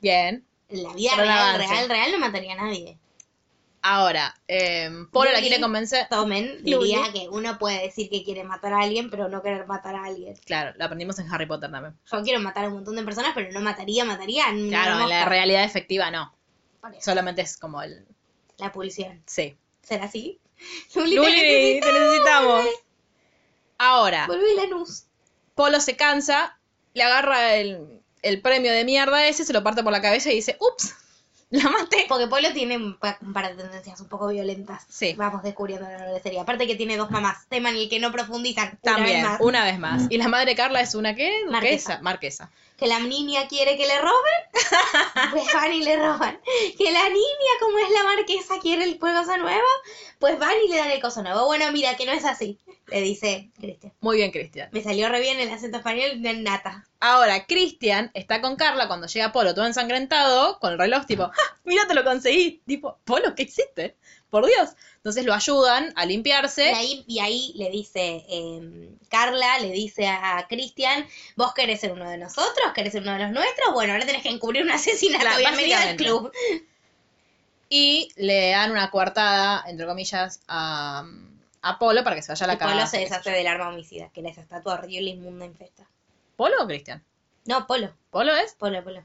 [0.00, 0.46] bien.
[0.70, 2.98] En la vida real, real, real no mataría a nadie.
[3.82, 5.48] Ahora, eh, Polo la Luli.
[5.48, 6.06] quiere convencer.
[6.10, 6.88] Tomen Luli.
[6.88, 10.04] diría que uno puede decir que quiere matar a alguien, pero no querer matar a
[10.04, 10.36] alguien.
[10.44, 11.98] Claro, lo aprendimos en Harry Potter también.
[12.10, 14.44] Yo quiero matar a un montón de personas, pero no mataría, mataría.
[14.68, 16.34] Claro, en la realidad efectiva no.
[17.00, 18.06] Solamente es como el.
[18.58, 19.22] La pulsión.
[19.26, 19.56] Sí.
[19.82, 20.38] ¿Será así?
[20.94, 22.66] Luli, Luli, te te necesitamos.
[23.78, 25.04] Ahora, Volvé Lanús.
[25.54, 26.58] Polo se cansa,
[26.92, 30.36] le agarra el, el premio de mierda ese, se lo parte por la cabeza y
[30.36, 30.94] dice, ups,
[31.50, 32.06] la maté.
[32.08, 34.84] Porque Polo tiene un pa- un par de tendencias un poco violentas.
[34.88, 35.14] Sí.
[35.16, 36.42] Vamos descubriendo en la adolescencia.
[36.42, 37.46] Aparte que tiene dos mamás.
[37.48, 38.78] Tema en el que no profundizan.
[38.82, 39.40] una También, vez más.
[39.40, 40.02] una vez más.
[40.10, 41.30] Y la madre Carla es una qué?
[41.48, 41.94] Marquesa.
[41.94, 42.02] Duquesa.
[42.02, 42.50] Marquesa.
[42.80, 46.40] Que la niña quiere que le roben, pues van y le roban.
[46.78, 49.66] Que la niña, como es la marquesa, quiere el cosa nuevo,
[50.18, 51.44] pues van y le dan el coso nuevo.
[51.44, 53.92] Bueno, mira, que no es así, le dice Cristian.
[54.00, 54.70] Muy bien, Cristian.
[54.72, 56.86] Me salió re bien el acento español de nata.
[57.00, 61.58] Ahora, Cristian está con Carla cuando llega Polo todo ensangrentado, con el reloj, tipo, ¡Ah,
[61.64, 62.62] mira, te lo conseguí.
[62.66, 63.96] Tipo, Polo, ¿qué hiciste?
[64.30, 64.70] Por Dios.
[64.96, 66.70] Entonces lo ayudan a Y limpiarse.
[66.72, 71.06] ahí, y ahí le dice, eh, Carla le dice a Cristian,
[71.36, 74.22] vos querés ser uno de nosotros, querés ser uno de los nuestros, bueno, ahora tenés
[74.22, 76.32] que encubrir un asesinato, Claro, bienvenido al club.
[77.68, 81.04] Y le dan una coartada, entre comillas, a,
[81.62, 82.86] a Polo para que se vaya a la Y Polo casa.
[82.86, 85.86] se deshace del arma homicida, que era esa estatua horrible, inmunda, infesta.
[86.36, 87.02] ¿Polo o Cristian?
[87.46, 88.54] No, Polo, ¿Polo es?
[88.54, 89.02] Polo, Polo.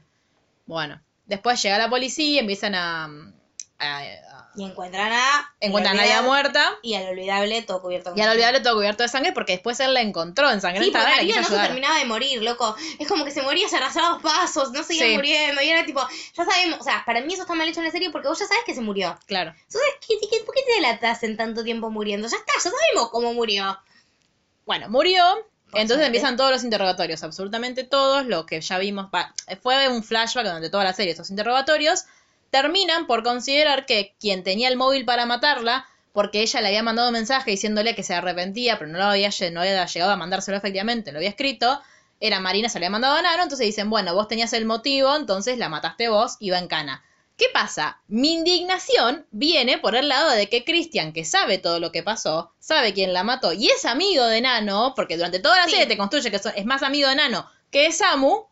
[0.66, 1.00] Bueno.
[1.26, 3.32] Después llega la policía y empiezan a.
[3.78, 5.54] a- a- Y encuentran a...
[5.60, 6.72] encuentran a Nadia muerta.
[6.82, 8.38] Y al olvidable todo cubierto con Y al sangre.
[8.42, 11.36] olvidable todo cubierto de sangre porque después él la encontró Sí, ensangrentada porque y la
[11.36, 11.66] no se ayudar.
[11.66, 12.74] terminaba de morir, loco.
[12.98, 15.14] Es como que se moría, se arrasaba los pasos, no seguía Sí.
[15.14, 15.60] muriendo.
[15.60, 16.00] Y era tipo,
[16.36, 18.38] ya sabemos, o sea, para mí eso está mal hecho en la serie porque vos
[18.38, 19.18] ya sabes que se murió.
[19.26, 19.50] Claro.
[19.50, 22.26] Entonces, ¿qué, qué, por qué te delatas en tanto tiempo muriendo?
[22.28, 23.78] Ya está, ya sabemos cómo murió.
[24.64, 25.22] Bueno, murió.
[25.70, 26.06] Por Entonces suerte.
[26.06, 29.08] empiezan todos los interrogatorios, absolutamente todos, lo que ya vimos.
[29.62, 32.04] fue un flashback durante toda la serie, estos interrogatorios.
[32.50, 37.08] Terminan por considerar que quien tenía el móvil para matarla, porque ella le había mandado
[37.08, 40.56] un mensaje diciéndole que se arrepentía, pero no, lo había, no había llegado a mandárselo
[40.56, 41.80] efectivamente, lo había escrito,
[42.20, 45.14] era Marina, se le había mandado a Nano, entonces dicen, bueno, vos tenías el motivo,
[45.14, 47.04] entonces la mataste vos y va en cana.
[47.36, 48.00] ¿Qué pasa?
[48.08, 52.52] Mi indignación viene por el lado de que Cristian, que sabe todo lo que pasó,
[52.58, 55.72] sabe quién la mató y es amigo de Nano, porque durante toda la Sí.
[55.72, 58.46] serie te construye que es más amigo de Nano que de Samu,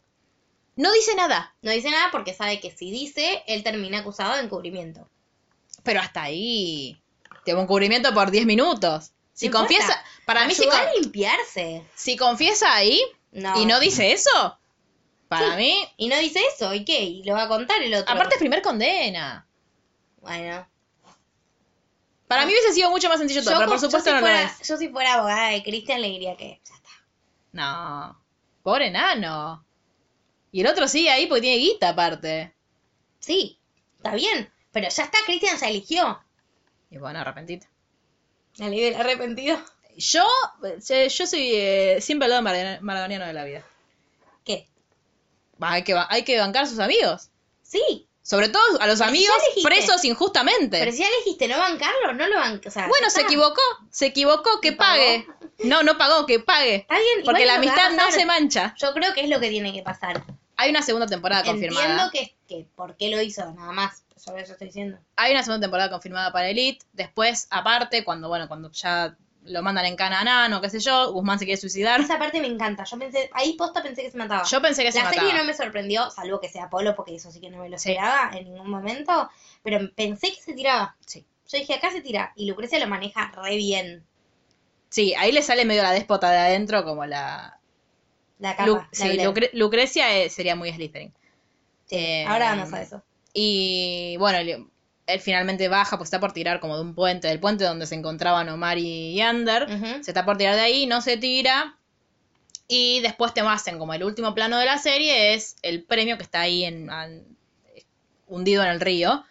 [0.77, 1.55] no dice nada.
[1.63, 5.09] No dice nada porque sabe que si dice, él termina acusado de encubrimiento.
[5.83, 7.01] Pero hasta ahí.
[7.45, 9.13] Tengo un cubrimiento por 10 minutos.
[9.33, 9.85] Si No confiesa.
[9.85, 10.05] importa.
[10.27, 11.85] Para mí, si, a limpiarse.
[11.95, 13.01] si confiesa ahí
[13.33, 13.61] No.
[13.61, 14.59] y no dice eso,
[15.29, 15.57] para Sí.
[15.57, 15.89] mí.
[15.97, 17.03] Y no dice eso, ¿y qué?
[17.03, 18.13] Y lo va a contar el otro.
[18.13, 19.47] Aparte, es primer condena.
[20.21, 20.67] Bueno.
[22.29, 24.15] Para mí hubiese sido mucho más sencillo todo, Yo, pero por co- yo supuesto si
[24.15, 24.69] no fuera, lo es.
[24.69, 26.89] Yo si fuera abogada de Cristian le diría que ya está.
[27.53, 28.19] No.
[28.63, 29.65] Pobre nano.
[30.55, 32.55] Y el otro sigue ahí porque tiene guita aparte.
[33.19, 33.59] Sí,
[33.97, 34.49] está bien.
[34.71, 36.23] Pero ya está, Cristian se eligió.
[36.91, 37.69] Y bueno, arrepentite.
[38.59, 39.59] Ley del arrepentido.
[39.97, 40.25] Yo,
[40.63, 42.43] eh, yo soy eh, siempre el lado
[42.83, 43.67] maradoniano de la vida.
[44.45, 44.69] ¿Qué?
[45.59, 47.31] Hay que, hay que bancar a sus amigos.
[47.65, 48.07] Sí.
[48.23, 50.79] Sobre todo a los Pero amigos presos injustamente.
[50.79, 52.69] Pero si ya elegiste no bancarlo, no lo banco.
[52.69, 55.27] O sea, Bueno, se equivocó, se equivocó, que pague.
[55.65, 56.77] No, no pagó, que pague.
[56.77, 58.77] Está bien, Porque la a amistad no se mancha.
[58.79, 60.23] Yo creo que es lo que tiene que pasar.
[60.57, 61.85] Hay una segunda temporada confirmada.
[61.85, 64.05] Entiendo que, que por qué lo hizo, nada más.
[64.17, 64.99] Sobre eso estoy diciendo.
[65.17, 66.85] Hay una segunda temporada confirmada para Elite.
[66.93, 71.13] Después, aparte, cuando, bueno, cuando ya lo mandan en cana a Nano, qué sé yo,
[71.13, 72.01] Guzmán se quiere suicidar.
[72.01, 72.85] Esa parte me encanta.
[72.85, 74.45] Yo pensé, ahí posta pensé que se mataba.
[74.45, 75.21] Yo pensé que se la mataba.
[75.27, 77.77] serie no me sorprendió, salvo que sea Polo, porque eso sí que no me lo
[77.79, 77.91] Sí.
[77.91, 79.29] esperaba en ningún momento.
[79.63, 80.97] Pero pensé que se tiraba.
[81.05, 81.27] Sí.
[81.49, 82.33] Yo dije, acá se tira.
[82.37, 84.07] Y Lucrecia lo maneja re bien.
[84.89, 87.59] Sí, ahí le sale medio la déspota de adentro, como la.
[88.39, 88.67] La capa.
[88.67, 89.19] Lu- la sí.
[89.19, 91.13] Lucre- Lucrecia eh, sería muy Slytherin.
[91.87, 93.03] Sí, Eh, Ahora vamos a eso.
[93.33, 94.67] Y bueno, él,
[95.07, 97.95] él finalmente baja, pues está por tirar como de un puente, del puente donde se
[97.95, 99.69] encontraban Omar y Ander.
[100.03, 101.77] Se está por tirar de ahí, no se tira.
[102.67, 106.23] Y después te hacen como el último plano de la serie es el premio que
[106.23, 106.89] está ahí en,
[108.27, 109.25] hundido en el río.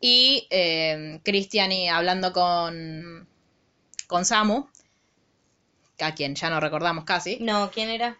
[0.00, 3.28] Y eh, Christian y hablando con,
[4.06, 4.66] con Samu,
[6.04, 8.16] a quien ya no recordamos casi, No, ¿quién era?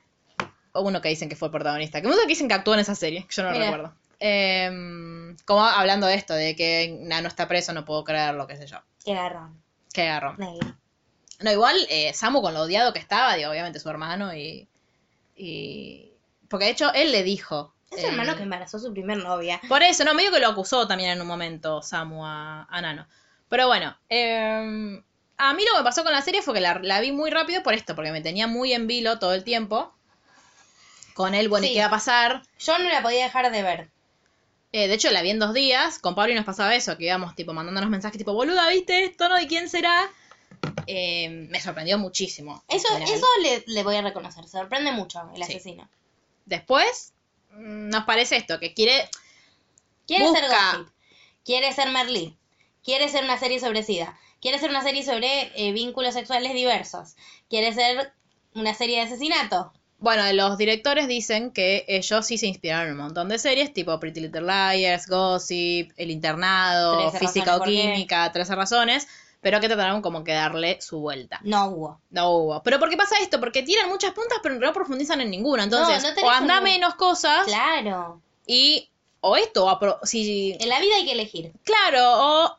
[0.72, 2.80] o uno que dicen que fue el protagonista, que muchos que dicen que actuó en
[2.80, 3.70] esa serie, que yo no lo Mira.
[3.72, 3.94] recuerdo.
[4.20, 8.66] Eh, como hablando de esto, de que Nano está preso, no puedo creerlo, qué sé
[8.66, 8.78] yo.
[9.04, 9.60] Qué garrón.
[9.92, 10.36] Qué agarrón.
[10.38, 10.76] Negro.
[11.40, 14.68] No, igual, eh, Samu con lo odiado que estaba, digo, obviamente su hermano y.
[15.34, 16.12] y
[16.48, 17.74] porque de hecho él le dijo.
[17.90, 19.60] Es su eh, hermano que embarazó a su primer novia.
[19.68, 23.06] Por eso, no, medio que lo acusó también en un momento Samu a, a Nano.
[23.48, 25.02] Pero bueno, eh,
[25.40, 27.62] a mí lo que pasó con la serie fue que la, la vi muy rápido
[27.62, 29.92] por esto, porque me tenía muy en vilo todo el tiempo.
[31.14, 32.42] Con él, bueno, ¿y qué va a pasar?
[32.58, 33.90] Yo no la podía dejar de ver.
[34.72, 35.98] Eh, de hecho, la vi en dos días.
[35.98, 39.28] Con Pablo y nos pasaba eso, que íbamos tipo mandándonos mensajes tipo, boluda, ¿viste esto?
[39.28, 39.34] ¿No?
[39.36, 40.08] ¿De quién será?
[40.86, 42.62] Eh, me sorprendió muchísimo.
[42.68, 44.46] Eso, eso le, le voy a reconocer.
[44.48, 45.54] Sorprende mucho el Sí.
[45.54, 45.88] asesino.
[46.46, 47.12] Después,
[47.52, 49.08] mm, nos parece esto, que quiere...
[50.06, 50.72] Quiere ser Busca.
[50.78, 50.88] Gossip.
[51.44, 52.36] Quiere ser Merlí.
[52.84, 54.18] Quiere ser una serie sobre SIDA.
[54.40, 57.14] Quiere ser una serie sobre eh, vínculos sexuales diversos.
[57.48, 58.12] Quiere ser
[58.54, 59.72] una serie de asesinato.
[59.98, 64.00] Bueno, los directores dicen que ellos sí se inspiraron en un montón de series, tipo
[64.00, 67.62] Pretty Little Liars, Gossip, El Internado, Física o.
[67.62, 69.06] Química, 13 razones,
[69.42, 71.38] pero que trataron como que darle su vuelta.
[71.44, 72.00] No hubo.
[72.08, 72.62] No hubo.
[72.62, 73.40] Pero ¿por qué pasa esto?
[73.40, 75.64] Porque tiran muchas puntas, pero no profundizan en ninguna.
[75.64, 78.22] Entonces, No, no o anda un- menos cosas Claro.
[78.46, 78.88] y
[79.20, 81.52] o esto, o si En la vida hay que elegir.
[81.62, 82.00] claro,
[82.46, 82.58] o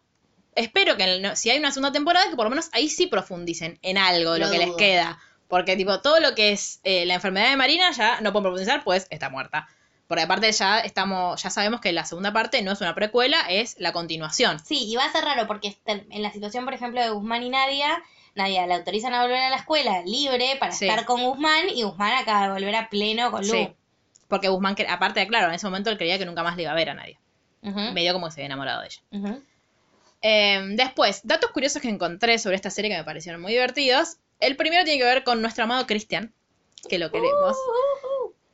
[0.55, 3.07] espero que el- no- si hay una segunda temporada que por lo menos ahí sí
[3.07, 7.05] profundicen en algo de lo, que les queda, porque tipo todo lo que es eh,
[7.05, 9.67] la enfermedad de Marina ya no pueden profundizar, pues está muerta.
[10.07, 13.75] Porque aparte ya estamos, ya sabemos que la segunda parte no es una precuela, es
[13.79, 14.59] la continuación.
[14.59, 17.49] Sí, y va a ser raro porque en la situación, por ejemplo, de Guzmán y
[17.49, 18.03] Nadia,
[18.35, 20.85] Nadia la autorizan a volver a la escuela libre para Sí.
[20.85, 23.53] estar con Guzmán y Guzmán acaba de volver a pleno con Lu.
[23.53, 23.69] Sí.
[24.27, 26.71] Porque Guzmán, aparte de claro, en ese momento él creía que nunca más le iba
[26.73, 27.17] a ver a nadie.
[27.61, 29.37] Medio como que se había enamorado de ella.
[30.21, 34.17] Eh, después, datos curiosos que encontré sobre esta serie que me parecieron muy divertidos.
[34.39, 36.33] El primero tiene que ver con nuestro amado Christian,
[36.89, 37.57] que lo queremos.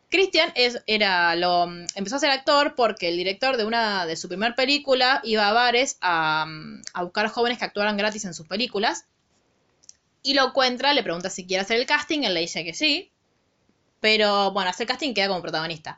[0.10, 1.66] Christian es, era lo
[1.96, 5.54] empezó a ser actor porque el director de una de su primer película iba a
[5.54, 6.46] bares a,
[6.94, 9.06] a buscar jóvenes que actuaran gratis en sus películas
[10.24, 13.12] y lo encuentra, le pregunta si quiere hacer el casting, él le dice que sí,
[14.00, 15.98] pero bueno, hacer el casting queda como protagonista.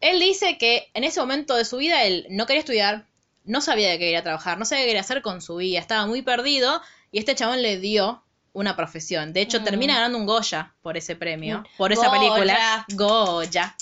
[0.00, 3.06] Él dice que en ese momento de su vida él no quería estudiar,
[3.44, 6.06] no sabía de qué quería trabajar, no sabía qué quería hacer con su vida, estaba
[6.06, 6.80] muy perdido
[7.10, 8.22] y este chabón le dio
[8.52, 9.32] una profesión.
[9.32, 9.64] De hecho, Mm.
[9.64, 12.20] termina ganando un Goya por ese premio, por esa Goya.
[12.20, 12.86] película.
[12.90, 13.76] Goya.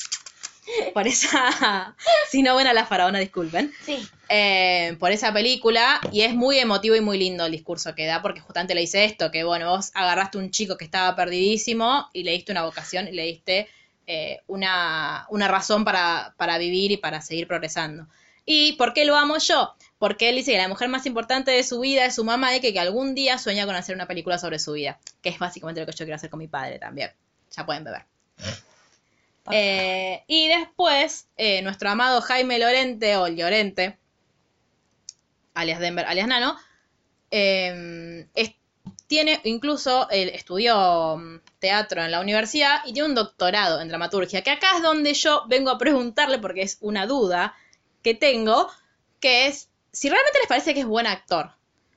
[0.94, 1.96] Por esa...
[2.30, 3.72] si no, buena la faraona, disculpen.
[3.84, 4.06] Sí.
[4.28, 8.22] Eh, por esa película y es muy emotivo y muy lindo el discurso que da
[8.22, 12.22] porque justamente le dice esto, que bueno, vos agarraste un chico que estaba perdidísimo y
[12.22, 13.68] le diste una vocación y le diste
[14.06, 18.06] eh, una, una razón para, para vivir y para seguir progresando.
[18.44, 19.74] ¿Y por qué lo amo yo?
[19.98, 22.60] Porque él dice que la mujer más importante de su vida es su mamá y
[22.60, 25.80] que, que algún día sueña con hacer una película sobre su vida, que es básicamente
[25.80, 27.10] lo que yo quiero hacer con mi padre también.
[27.54, 28.04] Ya pueden beber.
[29.52, 33.98] Eh, y después, eh, nuestro amado Jaime Lorente, o Llorente,
[35.54, 36.56] alias Denver, alias Nano,
[37.30, 38.54] eh, es-
[39.06, 44.42] tiene incluso, él estudió mm, teatro en la universidad y tiene un doctorado en dramaturgia,
[44.42, 47.54] que acá es donde yo vengo a preguntarle, porque es una duda
[48.02, 48.70] que tengo,
[49.20, 51.52] que es si realmente les parece que es buen actor.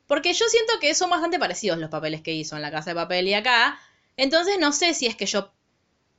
[0.07, 2.95] Porque yo siento que son bastante parecidos los papeles que hizo en La Casa de
[2.95, 3.79] Papel y acá.
[4.17, 5.53] Entonces no sé si es que yo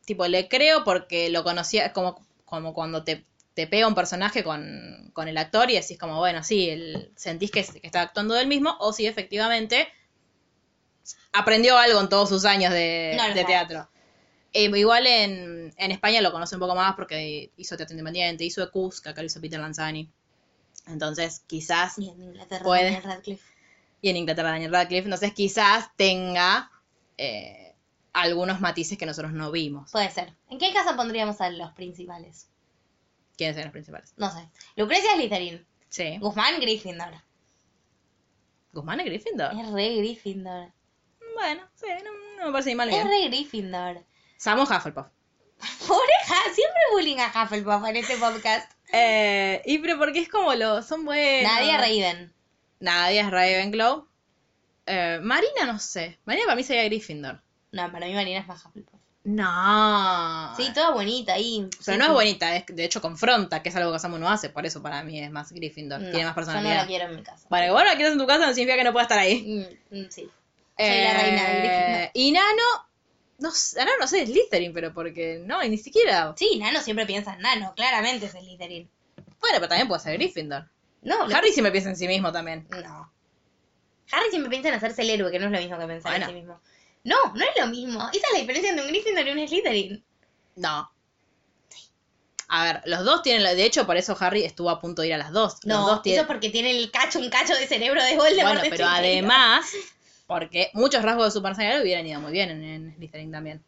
[0.05, 3.25] tipo, le creo porque lo conocía, es como, como cuando te,
[3.55, 7.51] te pega un personaje con, con el actor y decís como, bueno, sí, el, sentís
[7.51, 9.89] que, que está actuando del mismo, o si efectivamente
[11.33, 13.89] aprendió algo en todos sus años de, No de teatro.
[14.55, 18.63] Eh, igual en, en España lo conoce un poco más porque hizo teatro independiente, hizo
[18.63, 20.09] Ecus, que acá lo hizo Peter Lanzani.
[20.87, 22.85] Entonces, quizás, Y en Inglaterra Puede.
[22.85, 23.45] Daniel Radcliffe.
[24.01, 26.71] y en Inglaterra Daniel Radcliffe, entonces quizás tenga
[27.19, 27.75] eh,
[28.13, 29.91] algunos matices que nosotros no vimos.
[29.91, 30.33] Puede ser.
[30.51, 32.49] ¿En qué casa pondríamos a los principales?
[33.37, 34.15] ¿Quiénes eran los principales?
[34.17, 34.49] No sé.
[34.77, 35.67] Lucrecia Slytherin.
[35.89, 36.19] Sí.
[36.19, 37.15] Guzmán Gryffindor.
[38.73, 39.53] Guzmán es Gryffindor.
[39.55, 40.73] Es re Gryffindor.
[41.35, 43.09] Bueno, sí, no, no me parece ni mal Es bien.
[43.09, 44.05] re Gryffindor.
[44.37, 45.07] Samo Hufflepuff.
[45.87, 48.71] Pobreja, siempre bullying a Hufflepuff en este podcast.
[48.93, 51.51] Eh, y pero porque es como lo, son buenos.
[51.53, 52.33] Nadia Raven.
[52.81, 54.07] Nadie es Ravenclaw.
[54.87, 56.19] Eh, Marina no sé.
[56.25, 57.41] Marina para mí sería Gryffindor.
[57.73, 59.01] No, para mí Marina es más Hufflepuff.
[59.25, 60.55] No.
[60.57, 61.67] Sí, toda bonita ahí.
[61.71, 64.29] Pero Sí, no es bonita, es, de hecho confronta, que es algo que Samo no
[64.29, 66.83] hace, por eso para mí es más Gryffindor, No, tiene más Yo no personalidad.
[66.83, 67.49] la quiero en mi casa.
[67.49, 69.67] Para que vos la quieras en tu casa no significa que no pueda estar ahí.
[69.91, 70.29] Mm, mm, sí.
[70.77, 72.11] Soy la reina de Gryffindor.
[72.13, 72.63] Y Nano,
[73.39, 76.35] no, Nano no sé, es Slytherin, pero porque no, y ni siquiera.
[76.37, 78.89] Sí, Nano siempre piensa en Nano, claramente es Slytherin.
[79.41, 80.69] Bueno, pero también puede ser Gryffindor.
[81.03, 82.67] No, lo- Harry siempre piensa en sí mismo también.
[82.71, 83.13] No.
[84.13, 86.25] Harry siempre piensa en hacerse el héroe, que no es lo mismo que pensar Bueno.
[86.27, 86.61] en sí mismo.
[87.05, 88.01] No, no es lo mismo.
[88.13, 90.05] Esa es la diferencia entre un Gryffindor y un Slytherin.
[90.57, 90.91] No.
[92.49, 95.15] A ver, los dos tienen, de hecho, por eso Harry estuvo a punto de ir
[95.15, 95.55] a las dos.
[95.65, 98.17] Los No, dos eso tienen- es porque tiene el cacho, un cacho de cerebro de
[98.17, 98.55] Voldemort.
[98.61, 99.67] Bueno, pero además,
[100.27, 103.65] porque muchos rasgos de su personalidad le hubieran ido muy bien en, en Slytherin también.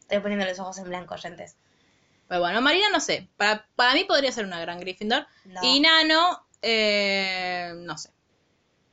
[0.00, 1.56] Estoy poniendo los ojos en blanco, oyentes.
[2.28, 3.28] Pero bueno, Marina no sé.
[3.36, 5.26] Para, para mí podría ser una gran Gryffindor.
[5.44, 5.60] No.
[5.62, 8.10] Y Nano, eh, no sé.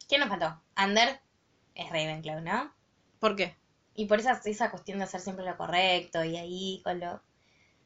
[0.08, 0.62] ¿Quién nos faltó?
[0.76, 1.20] Ander
[1.74, 2.74] es Ravenclaw, ¿no?
[3.20, 3.56] ¿Por qué?
[3.96, 7.22] Y por esa, esa cuestión de hacer siempre lo correcto y ahí con lo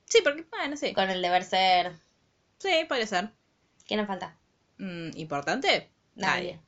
[0.06, 0.92] Sí, porque, bueno, sí.
[0.94, 1.94] con el deber ser.
[2.58, 3.30] Sí, puede ser.
[3.88, 4.36] ¿Quién nos falta?
[4.80, 5.92] Mm, ¿Importante?
[6.16, 6.60] Nadie.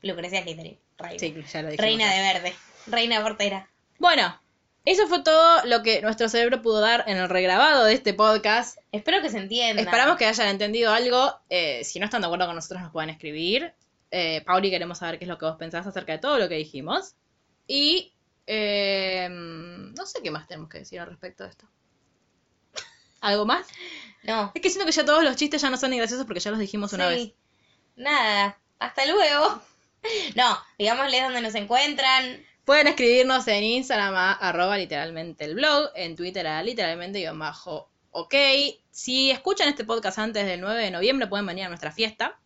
[0.00, 0.78] Lucrecia Slytherin.
[0.98, 1.18] Reina.
[1.18, 1.78] Sí, ya lo dijimos.
[1.78, 2.54] Reina de verde.
[2.86, 3.68] Reina portera.
[3.98, 4.40] Bueno,
[4.84, 8.78] eso fue todo lo que nuestro cerebro pudo dar en el regrabado de este podcast.
[8.92, 9.82] Espero que se entienda.
[9.82, 11.34] Esperamos que hayan entendido algo.
[11.48, 13.72] Eh, si no están de acuerdo con nosotros, nos pueden escribir.
[14.10, 16.56] Eh, Pauli, queremos saber qué es lo que vos pensás acerca de todo lo que
[16.56, 17.14] dijimos.
[17.66, 18.12] Y
[18.46, 21.66] eh, no sé qué más tenemos que decir al respecto de esto.
[23.20, 23.66] ¿Algo más?
[24.22, 24.52] No.
[24.54, 26.50] Es que siento que ya todos los chistes ya no son ni graciosos porque ya
[26.50, 27.14] los dijimos una Sí.
[27.14, 27.32] vez.
[27.96, 28.58] Nada.
[28.78, 29.62] Hasta luego.
[30.34, 32.44] No, digámosle dónde nos encuentran.
[32.64, 37.90] Pueden escribirnos en Instagram a arroba literalmente el blog, en Twitter a literalmente guion bajo
[38.10, 38.34] ok.
[38.90, 42.38] Si escuchan este podcast antes del 9 de noviembre pueden venir a nuestra fiesta.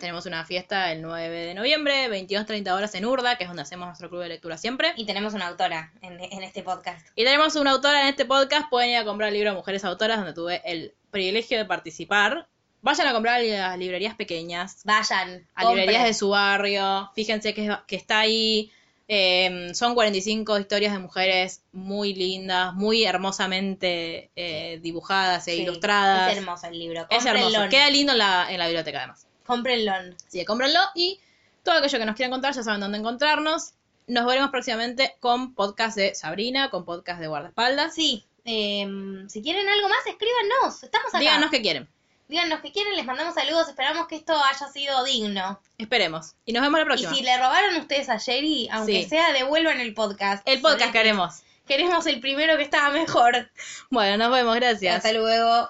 [0.00, 3.86] Tenemos una fiesta el 9 de noviembre, 22-30 horas en Urda, que es donde hacemos
[3.86, 4.92] nuestro club de lectura siempre.
[4.98, 7.06] Y tenemos una autora en, en este podcast.
[7.14, 10.18] Y tenemos una autora en este podcast, pueden ir a comprar el libro Mujeres Autoras,
[10.18, 12.48] donde tuve el privilegio de participar.
[12.82, 15.46] Vayan a comprar a las librerías pequeñas, Vayan.
[15.54, 18.70] a librerías de su barrio, fíjense que, que está ahí.
[19.08, 26.32] Eh, son 45 historias de mujeres muy lindas, muy hermosamente eh, dibujadas e Sí, ilustradas.
[26.32, 27.06] Es hermoso el libro.
[27.10, 27.68] Es hermoso, Cómprenlo.
[27.70, 29.26] queda lindo en la, en la biblioteca además.
[29.44, 29.92] Cómprenlo.
[30.32, 31.20] Que cómprenlo y
[31.62, 33.74] todo aquello que nos quieran contar ya saben dónde encontrarnos.
[34.06, 37.94] Nos veremos próximamente con podcast de Sabrina, con podcast de guardaespaldas.
[37.94, 38.24] Sí.
[38.44, 40.82] em, si quieren algo más, escríbanos.
[40.82, 41.18] Estamos acá.
[41.20, 41.88] Díganos qué quieren.
[42.32, 43.68] Díganos qué quieren, les mandamos saludos.
[43.68, 45.60] Esperamos que esto haya sido digno.
[45.76, 46.32] Esperemos.
[46.46, 47.14] Y nos vemos la Y próxima.
[47.14, 49.08] si le robaron ustedes a Sherry, aunque Sí.
[49.10, 50.42] sea, devuelvan el podcast.
[50.48, 51.42] El podcast que haremos.
[51.68, 53.50] Queremos el primero que estaba mejor.
[53.90, 54.56] Bueno, nos vemos.
[54.56, 54.96] Gracias.
[54.96, 55.68] Hasta luego.